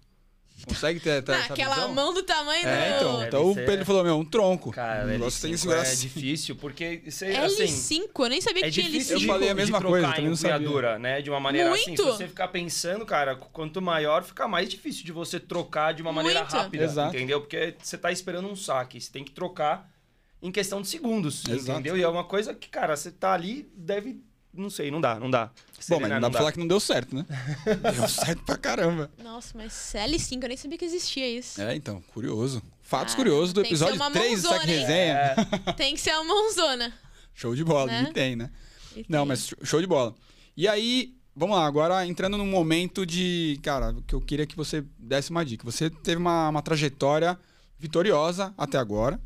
[0.68, 1.94] Consegue ter, ter essa aquela visão?
[1.94, 2.96] mão do tamanho É, do...
[3.06, 3.24] então.
[3.26, 3.56] Então o.
[3.56, 4.72] Pedro falou, meu, um tronco.
[4.72, 6.02] Cara, o negócio tem que L5 segurar é assim.
[6.08, 8.02] difícil, porque você, assim...
[8.04, 9.20] L5, eu nem sabia que É tinha difícil L5.
[9.20, 11.00] de, Eu falei a de mesma trocar coisa, também em não sabia.
[11.00, 11.22] né?
[11.22, 11.82] De uma maneira assim.
[11.82, 12.04] Se Muito.
[12.06, 16.42] você ficar pensando, cara, quanto maior, fica mais difícil de você trocar de uma maneira
[16.42, 16.52] Muito.
[16.56, 17.16] rápida, Exato.
[17.16, 17.42] entendeu?
[17.42, 19.90] Porque você tá esperando um saque, você tem que trocar
[20.42, 21.72] em questão de segundos, Exato.
[21.80, 21.98] entendeu?
[21.98, 24.22] E é uma coisa que, cara, você tá ali, deve...
[24.54, 25.50] Não sei, não dá, não dá.
[25.88, 27.26] Bom, mas não dá pra falar que não deu certo, né?
[27.96, 29.10] deu certo pra caramba.
[29.24, 31.62] Nossa, mas L5, eu nem sabia que existia isso.
[31.62, 32.62] É, então, curioso.
[32.82, 34.50] Fatos Ah, curiosos do episódio uma 3 do?
[34.50, 35.14] Resenha.
[35.16, 35.36] É,
[35.74, 36.94] Tem que ser uma mãozona.
[37.34, 38.08] Show de bola, Né?
[38.10, 38.52] e tem, né?
[38.96, 39.28] E Não, tem.
[39.30, 40.14] mas show de bola.
[40.58, 43.58] E aí, vamos lá, agora entrando num momento de.
[43.64, 45.64] Cara, que eu queria que você desse uma dica.
[45.64, 47.40] Você teve uma, uma trajetória
[47.80, 49.20] vitoriosa até agora.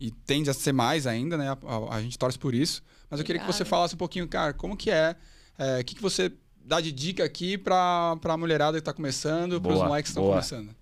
[0.00, 1.48] E tende a ser mais ainda, né?
[1.50, 2.82] A, a- a gente torce por isso.
[3.12, 5.14] Mas eu queria que você falasse um pouquinho, cara, como que é.
[5.58, 6.32] é, O que, que você
[6.64, 10.30] dá de dica aqui pra, pra mulherada que tá começando, pros Boa, moleques que estão
[10.30, 10.74] começando?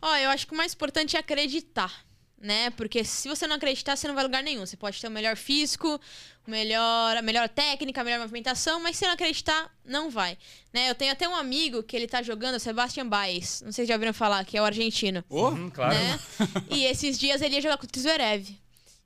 [0.00, 1.92] Ó, eu acho que o mais importante é acreditar,
[2.40, 2.70] né?
[2.70, 4.64] Porque se você não acreditar, você não vai a lugar nenhum.
[4.64, 6.00] Você pode ter o melhor físico,
[6.46, 10.38] o melhor, a melhor técnica, a melhor movimentação, mas se não acreditar, não vai.
[10.72, 10.88] Né?
[10.88, 13.62] Eu tenho até um amigo que ele tá jogando, o Sebastian Baez.
[13.64, 15.24] Não sei se já ouviram falar, que é o argentino.
[15.28, 15.92] Ô, hum, claro.
[15.92, 16.20] Né?
[16.70, 18.48] e esses dias ele ia jogar contra o Zverev.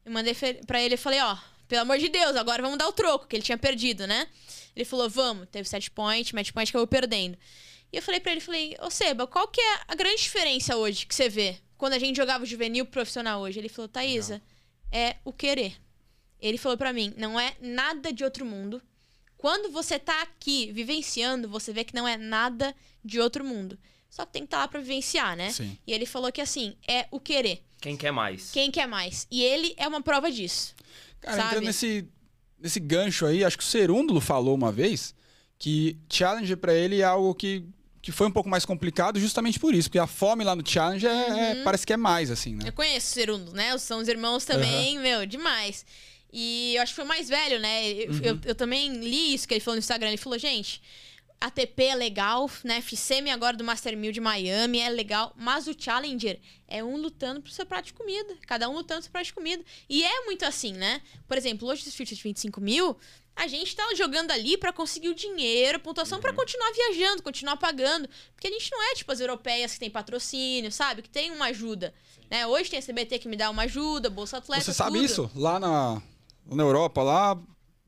[0.05, 0.35] Eu mandei
[0.67, 1.39] pra ele e falei, ó,
[1.73, 4.29] pelo amor de Deus, agora vamos dar o troco, que ele tinha perdido, né?
[4.77, 5.49] Ele falou, vamos.
[5.51, 7.35] Teve set point, match point que eu vou perdendo.
[7.91, 11.07] E eu falei pra ele, falei, ô Seba, qual que é a grande diferença hoje
[11.07, 13.59] que você vê quando a gente jogava o juvenil pro profissional hoje?
[13.59, 14.43] Ele falou, Thaísa,
[14.91, 15.81] é o querer.
[16.39, 18.83] Ele falou pra mim, não é nada de outro mundo.
[19.39, 23.79] Quando você tá aqui vivenciando, você vê que não é nada de outro mundo.
[24.11, 25.51] Só que tem que estar lá pra vivenciar, né?
[25.51, 25.79] Sim.
[25.87, 27.63] E ele falou que assim, é o querer.
[27.81, 28.51] Quem quer mais?
[28.51, 29.27] Quem quer mais?
[29.31, 30.75] E ele é uma prova disso.
[31.23, 31.49] Cara, Sabe?
[31.49, 32.07] entrando nesse,
[32.59, 35.15] nesse gancho aí, acho que o Serúndulo falou uma vez
[35.59, 37.65] que Challenger pra ele é algo que,
[38.03, 41.09] que foi um pouco mais complicado justamente por isso, porque a fome lá no Challenger
[41.11, 41.15] é-
[41.53, 41.65] é- Uhum.
[41.65, 42.65] parece que é mais, assim, né?
[42.69, 43.79] Eu conheço o Cerundo, né?
[43.79, 45.87] São os irmãos também, meu, demais.
[46.33, 47.89] E eu acho que foi o mais velho, né?
[47.93, 48.21] Eu, Uhum.
[48.25, 50.09] eu, eu também li isso que ele falou no Instagram.
[50.09, 50.83] Ele falou, gente,
[51.43, 52.81] ATP é legal, né?
[52.81, 56.39] FCM agora do Master 1000 de Miami é legal, mas o Challenger
[56.69, 58.37] é um lutando pro seu prato de comida.
[58.47, 59.65] Cada um lutando pro seu prato de comida.
[59.89, 61.03] E é muito assim, né?
[61.27, 62.97] Por exemplo, hoje os futures de 25 mil,
[63.35, 67.57] a gente tá jogando ali para conseguir o dinheiro, a pontuação para continuar viajando, continuar
[67.57, 68.09] pagando.
[68.35, 71.03] Porque a gente não é tipo as europeias que tem patrocínio, sabe?
[71.03, 71.93] Que tem uma ajuda.
[72.31, 72.47] Né?
[72.47, 74.63] Hoje tem a CBT que me dá uma ajuda, Bolsa Atleta.
[74.63, 75.05] Você sabe tudo.
[75.05, 75.31] isso?
[75.35, 76.01] Lá na,
[76.47, 77.37] na Europa, lá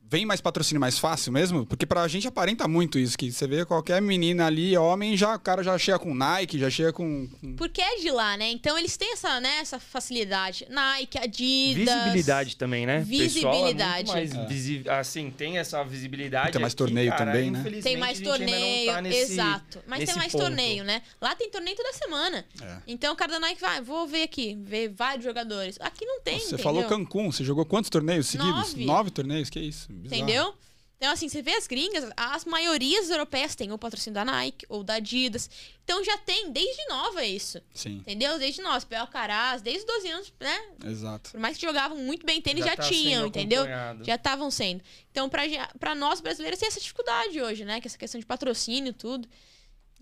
[0.09, 1.65] vem mais patrocínio mais fácil mesmo?
[1.65, 5.39] Porque pra gente aparenta muito isso, que você vê qualquer menina ali, homem, já, o
[5.39, 7.27] cara já chega com Nike, já chega com...
[7.27, 8.49] com- Porque é de lá, né?
[8.51, 10.65] Então eles têm essa, né, essa facilidade.
[10.69, 11.93] Nike, Adidas.
[11.95, 12.99] Visibilidade também, né?
[13.01, 14.03] Visibilidade.
[14.05, 14.93] Pessoal é muito mais visível.
[14.93, 16.51] Assim, tem essa visibilidade.
[16.51, 17.63] Tem mais aqui, torneio cara, também, né?
[17.81, 19.79] Tem mais não torneio, tá nesse- exato.
[19.87, 20.41] Mas tem mais ponto.
[20.43, 21.01] torneio, né?
[21.21, 22.45] Lá tem torneio toda semana.
[22.61, 22.77] É.
[22.87, 25.77] Então o cara da Nike vai, vou ver aqui, ver vários jogadores.
[25.79, 26.63] Aqui não tem, Você entendeu?
[26.63, 28.75] falou Cancún, você jogou quantos torneios seguidos?
[28.75, 29.09] Nove.
[29.11, 29.87] torneios, que isso?
[30.09, 30.21] Bizarro.
[30.23, 30.55] Entendeu?
[30.97, 34.81] Então, assim, você vê as gringas, as maiorias europeias têm o patrocínio da Nike ou
[34.81, 35.49] da Adidas.
[35.83, 37.61] Então já tem, desde nova isso.
[37.73, 38.39] Sim, Entendeu?
[38.39, 40.57] Desde nós, Pel Caraz, desde os 12 anos, né?
[40.85, 41.31] exato.
[41.31, 43.65] Por mais que jogavam muito bem tênis, Já já, tá tinham, entendeu?
[44.03, 44.81] Já estavam sendo.
[45.11, 45.41] Então, pra,
[45.77, 47.81] pra nós brasileiros, tem essa dificuldade hoje, né?
[47.81, 49.27] Que essa questão de patrocínio e tudo.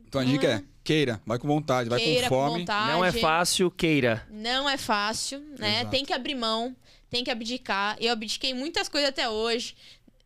[0.07, 2.59] Então a dica é, queira, vai com vontade, vai Queira, com com fome.
[2.59, 2.91] vontade.
[2.91, 4.27] Não é fácil, queira.
[4.29, 5.77] Não é fácil, né?
[5.77, 5.89] Exato.
[5.89, 6.75] Tem que abrir mão,
[7.13, 7.95] tem que abdicar.
[7.99, 9.75] Eu abdiquei muitas coisas até hoje.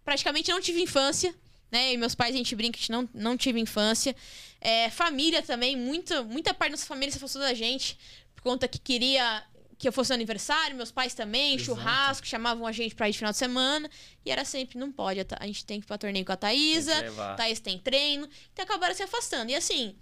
[0.05, 1.35] Praticamente não tive infância,
[1.69, 1.91] né?
[1.91, 4.15] E meus pais, a gente brinca que não, não tive infância.
[4.61, 7.99] É, família também, muita, muita parte da nossa família se afastou da gente
[8.33, 9.43] por conta que queria
[9.77, 11.65] que eu fosse no aniversário, meus pais também, Exato.
[11.65, 13.91] churrasco, chamavam a gente pra ir de final de semana.
[14.25, 16.37] E era sempre, não pode, a a gente tem que ir pra torneio com a
[16.37, 17.35] Thaísa, Tem.
[17.35, 18.29] Thaís tem treino.
[18.53, 19.51] Então acabaram se afastando.
[19.51, 19.93] E assim,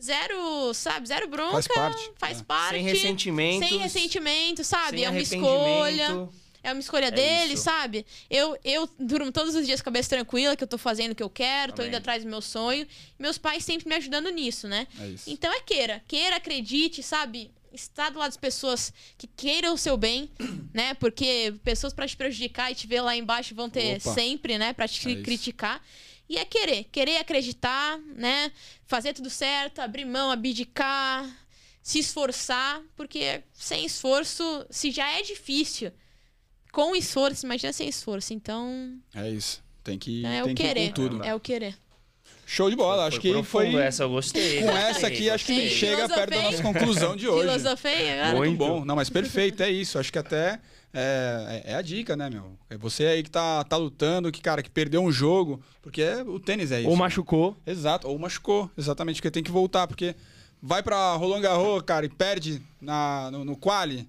[0.00, 1.52] zero, sabe, zero bronca.
[1.62, 2.44] Faz parte, Faz é.
[2.44, 2.74] parte.
[2.74, 3.68] Sem ressentimento.
[3.68, 4.98] Sem ressentimento, sabe?
[4.98, 6.28] Sem é uma escolha.
[6.64, 7.64] É uma escolha dele, isso.
[7.64, 8.06] sabe?
[8.30, 11.14] Eu, eu durmo todos os dias com a cabeça tranquila, que eu tô fazendo o
[11.14, 11.90] que eu quero, tô Amém.
[11.90, 12.86] indo atrás do meu sonho.
[13.18, 14.86] Meus pais sempre me ajudando nisso, né?
[14.98, 15.28] É isso.
[15.30, 16.02] Então é queira.
[16.08, 17.50] Queira, acredite, sabe?
[17.70, 20.30] Está do lado das pessoas que queiram o seu bem,
[20.72, 20.94] né?
[20.94, 24.14] Porque pessoas pra te prejudicar e te ver lá embaixo vão ter Opa.
[24.14, 24.72] sempre, né?
[24.72, 25.22] Pra te É isso.
[26.28, 26.84] E é querer.
[26.84, 28.50] Querer acreditar, né?
[28.86, 31.28] Fazer tudo certo, abrir mão, abdicar,
[31.82, 32.80] se esforçar.
[32.96, 35.92] Porque sem esforço, se já é difícil,
[36.72, 38.32] com esforço, imagina sem esforço.
[38.32, 39.62] Então, É isso.
[39.82, 40.86] Tem que, é tem o que ir querer.
[40.88, 41.22] com tudo.
[41.22, 41.76] É o querer.
[42.46, 43.74] Show de bola, acho que foi...
[43.74, 44.62] Essa eu gostei.
[44.62, 45.70] Com essa aqui, acho que gostei.
[45.78, 46.72] chega perto da nossa Filosofei.
[46.80, 47.48] conclusão de hoje.
[47.48, 48.36] Filosofei agora?
[48.36, 48.56] Muito.
[48.56, 48.84] bom.
[48.84, 49.98] Não, mas perfeito, é isso.
[49.98, 50.60] Acho que até
[50.94, 52.56] é, é- é a dica, né, meu?
[52.70, 56.22] É você aí que tá, tá lutando, que, cara, que perdeu um jogo, porque é-
[56.22, 56.88] o tênis é isso.
[56.88, 57.56] Ou machucou.
[57.66, 60.14] Exato, ou machucou, exatamente, porque tem que voltar, porque
[60.62, 64.08] vai pra Roland Garros, cara, e perde na, no, no quali,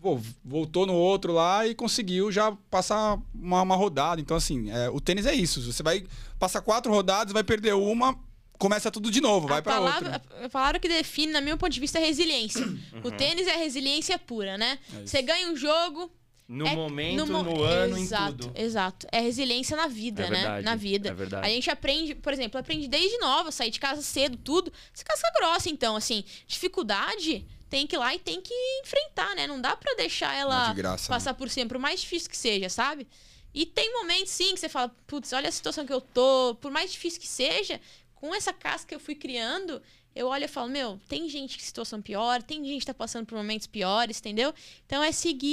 [0.00, 4.20] pô, voltou no outro lá e conseguiu já passar uma, uma rodada.
[4.20, 5.60] Então, assim, é, o tênis é isso.
[5.72, 6.04] Você vai
[6.38, 8.14] passar quatro rodadas, vai perder uma,
[8.58, 10.46] começa tudo de novo, vai a pra palavra, outra.
[10.46, 12.64] A palavra que define, na meu ponto de vista, é resiliência.
[13.02, 13.16] O Uhum.
[13.16, 14.78] tênis é resiliência pura, né?
[14.94, 15.06] É.
[15.06, 16.10] Você ganha um jogo.
[16.46, 18.52] No é- momento, mo- no ano, exato, em tudo.
[18.60, 19.06] Exato.
[19.10, 20.36] É resiliência na vida, É né?
[20.40, 21.08] verdade, Na vida.
[21.08, 21.46] é verdade.
[21.46, 24.70] A gente aprende, por exemplo, aprende desde nova, sair de casa cedo, tudo.
[24.92, 28.52] Você casca grossa, então, assim, dificuldade tem que ir lá e tem que
[28.82, 29.46] enfrentar, né?
[29.46, 32.28] Não dá pra deixar Não é ela de graça, passar por cima, por mais difícil
[32.30, 33.06] que seja, sabe?
[33.54, 36.70] E tem momentos, sim, que você fala, putz, olha a situação que eu tô, por
[36.70, 37.80] mais difícil que seja,
[38.28, 39.82] com essa casca que eu fui criando,
[40.14, 43.26] eu olho e falo, meu, tem gente que situação pior, tem gente que tá passando
[43.26, 44.54] por momentos piores, entendeu?
[44.86, 45.46] Então é seguir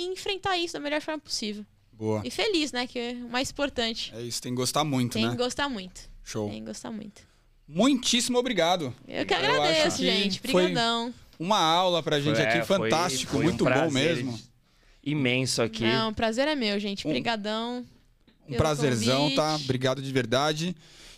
[0.00, 1.66] e enfrentar isso da melhor forma possível.
[1.92, 2.22] Boa.
[2.24, 2.86] E feliz, né?
[2.86, 4.10] Que é o mais importante.
[4.14, 5.30] É isso, tem que gostar muito, Tem né?
[5.32, 6.00] que gostar muito.
[6.24, 6.48] Show.
[6.48, 7.22] Tem que gostar muito.
[7.68, 8.94] Muitíssimo obrigado.
[9.06, 10.40] Eu que Eu agradeço, que gente.
[10.40, 11.12] foi- Brigadão.
[11.38, 14.40] Uma aula pra gente Foi- aqui, é, foi- fantástico, foi um muito bom prazer mesmo.
[15.02, 15.82] Imenso aqui.
[15.84, 17.06] Não, o prazer é meu, gente.
[17.06, 17.84] Um- Brigadão.
[18.42, 19.36] Um pelo prazerzão, convite.
[19.36, 19.56] tá?
[19.56, 20.74] Obrigado de verdade.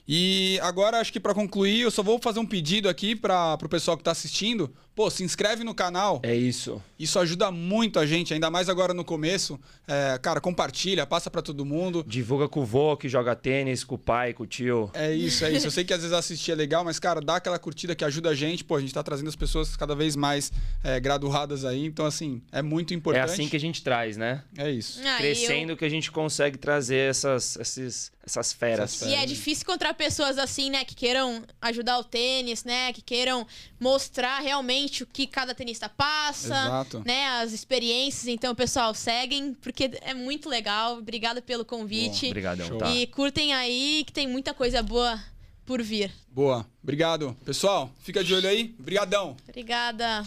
[0.08, 3.68] E agora, acho que pra concluir, eu só vou fazer um pedido aqui para pro
[3.68, 4.72] pessoal que tá assistindo.
[4.96, 6.20] Pô, se inscreve no canal.
[6.22, 6.82] É isso.
[6.98, 9.60] Isso ajuda muito a gente, ainda mais agora no começo.
[9.86, 12.02] É, cara, compartilha, passa pra todo mundo.
[12.08, 14.90] Divulga com o vô que joga tênis, com o pai, com o tio.
[14.94, 15.66] É isso, é isso.
[15.66, 18.30] Eu sei que às vezes assistir é legal, mas, cara, dá aquela curtida que ajuda
[18.30, 18.64] a gente.
[18.64, 20.50] Pô, a gente tá trazendo as pessoas cada vez mais
[20.82, 21.84] é, graduadas aí.
[21.84, 23.24] Então, assim, é muito É importante.
[23.30, 24.42] assim que a gente traz, né?
[24.56, 24.98] É isso.
[25.04, 28.94] Ah, Crescendo que a gente consegue trazer essas, esses, essas feras.
[28.94, 33.02] Essas E é difícil encontrar pessoas assim, né, que queiram ajudar o tênis, né, que
[33.02, 33.46] queiram
[33.78, 37.02] mostrar realmente o que cada tenista passa, Exato.
[37.04, 38.26] né, as experiências.
[38.26, 40.98] Então, pessoal, seguem porque é muito legal.
[40.98, 42.26] Obrigada pelo convite.
[42.26, 42.90] Obrigadão, tá?
[42.90, 45.20] E curtem aí que tem muita coisa boa
[45.64, 46.12] por vir.
[46.30, 46.66] Boa.
[46.82, 47.36] Obrigado.
[47.44, 48.74] Pessoal, fica de olho aí.
[48.78, 49.36] Obrigadão.
[49.48, 50.24] Obrigada.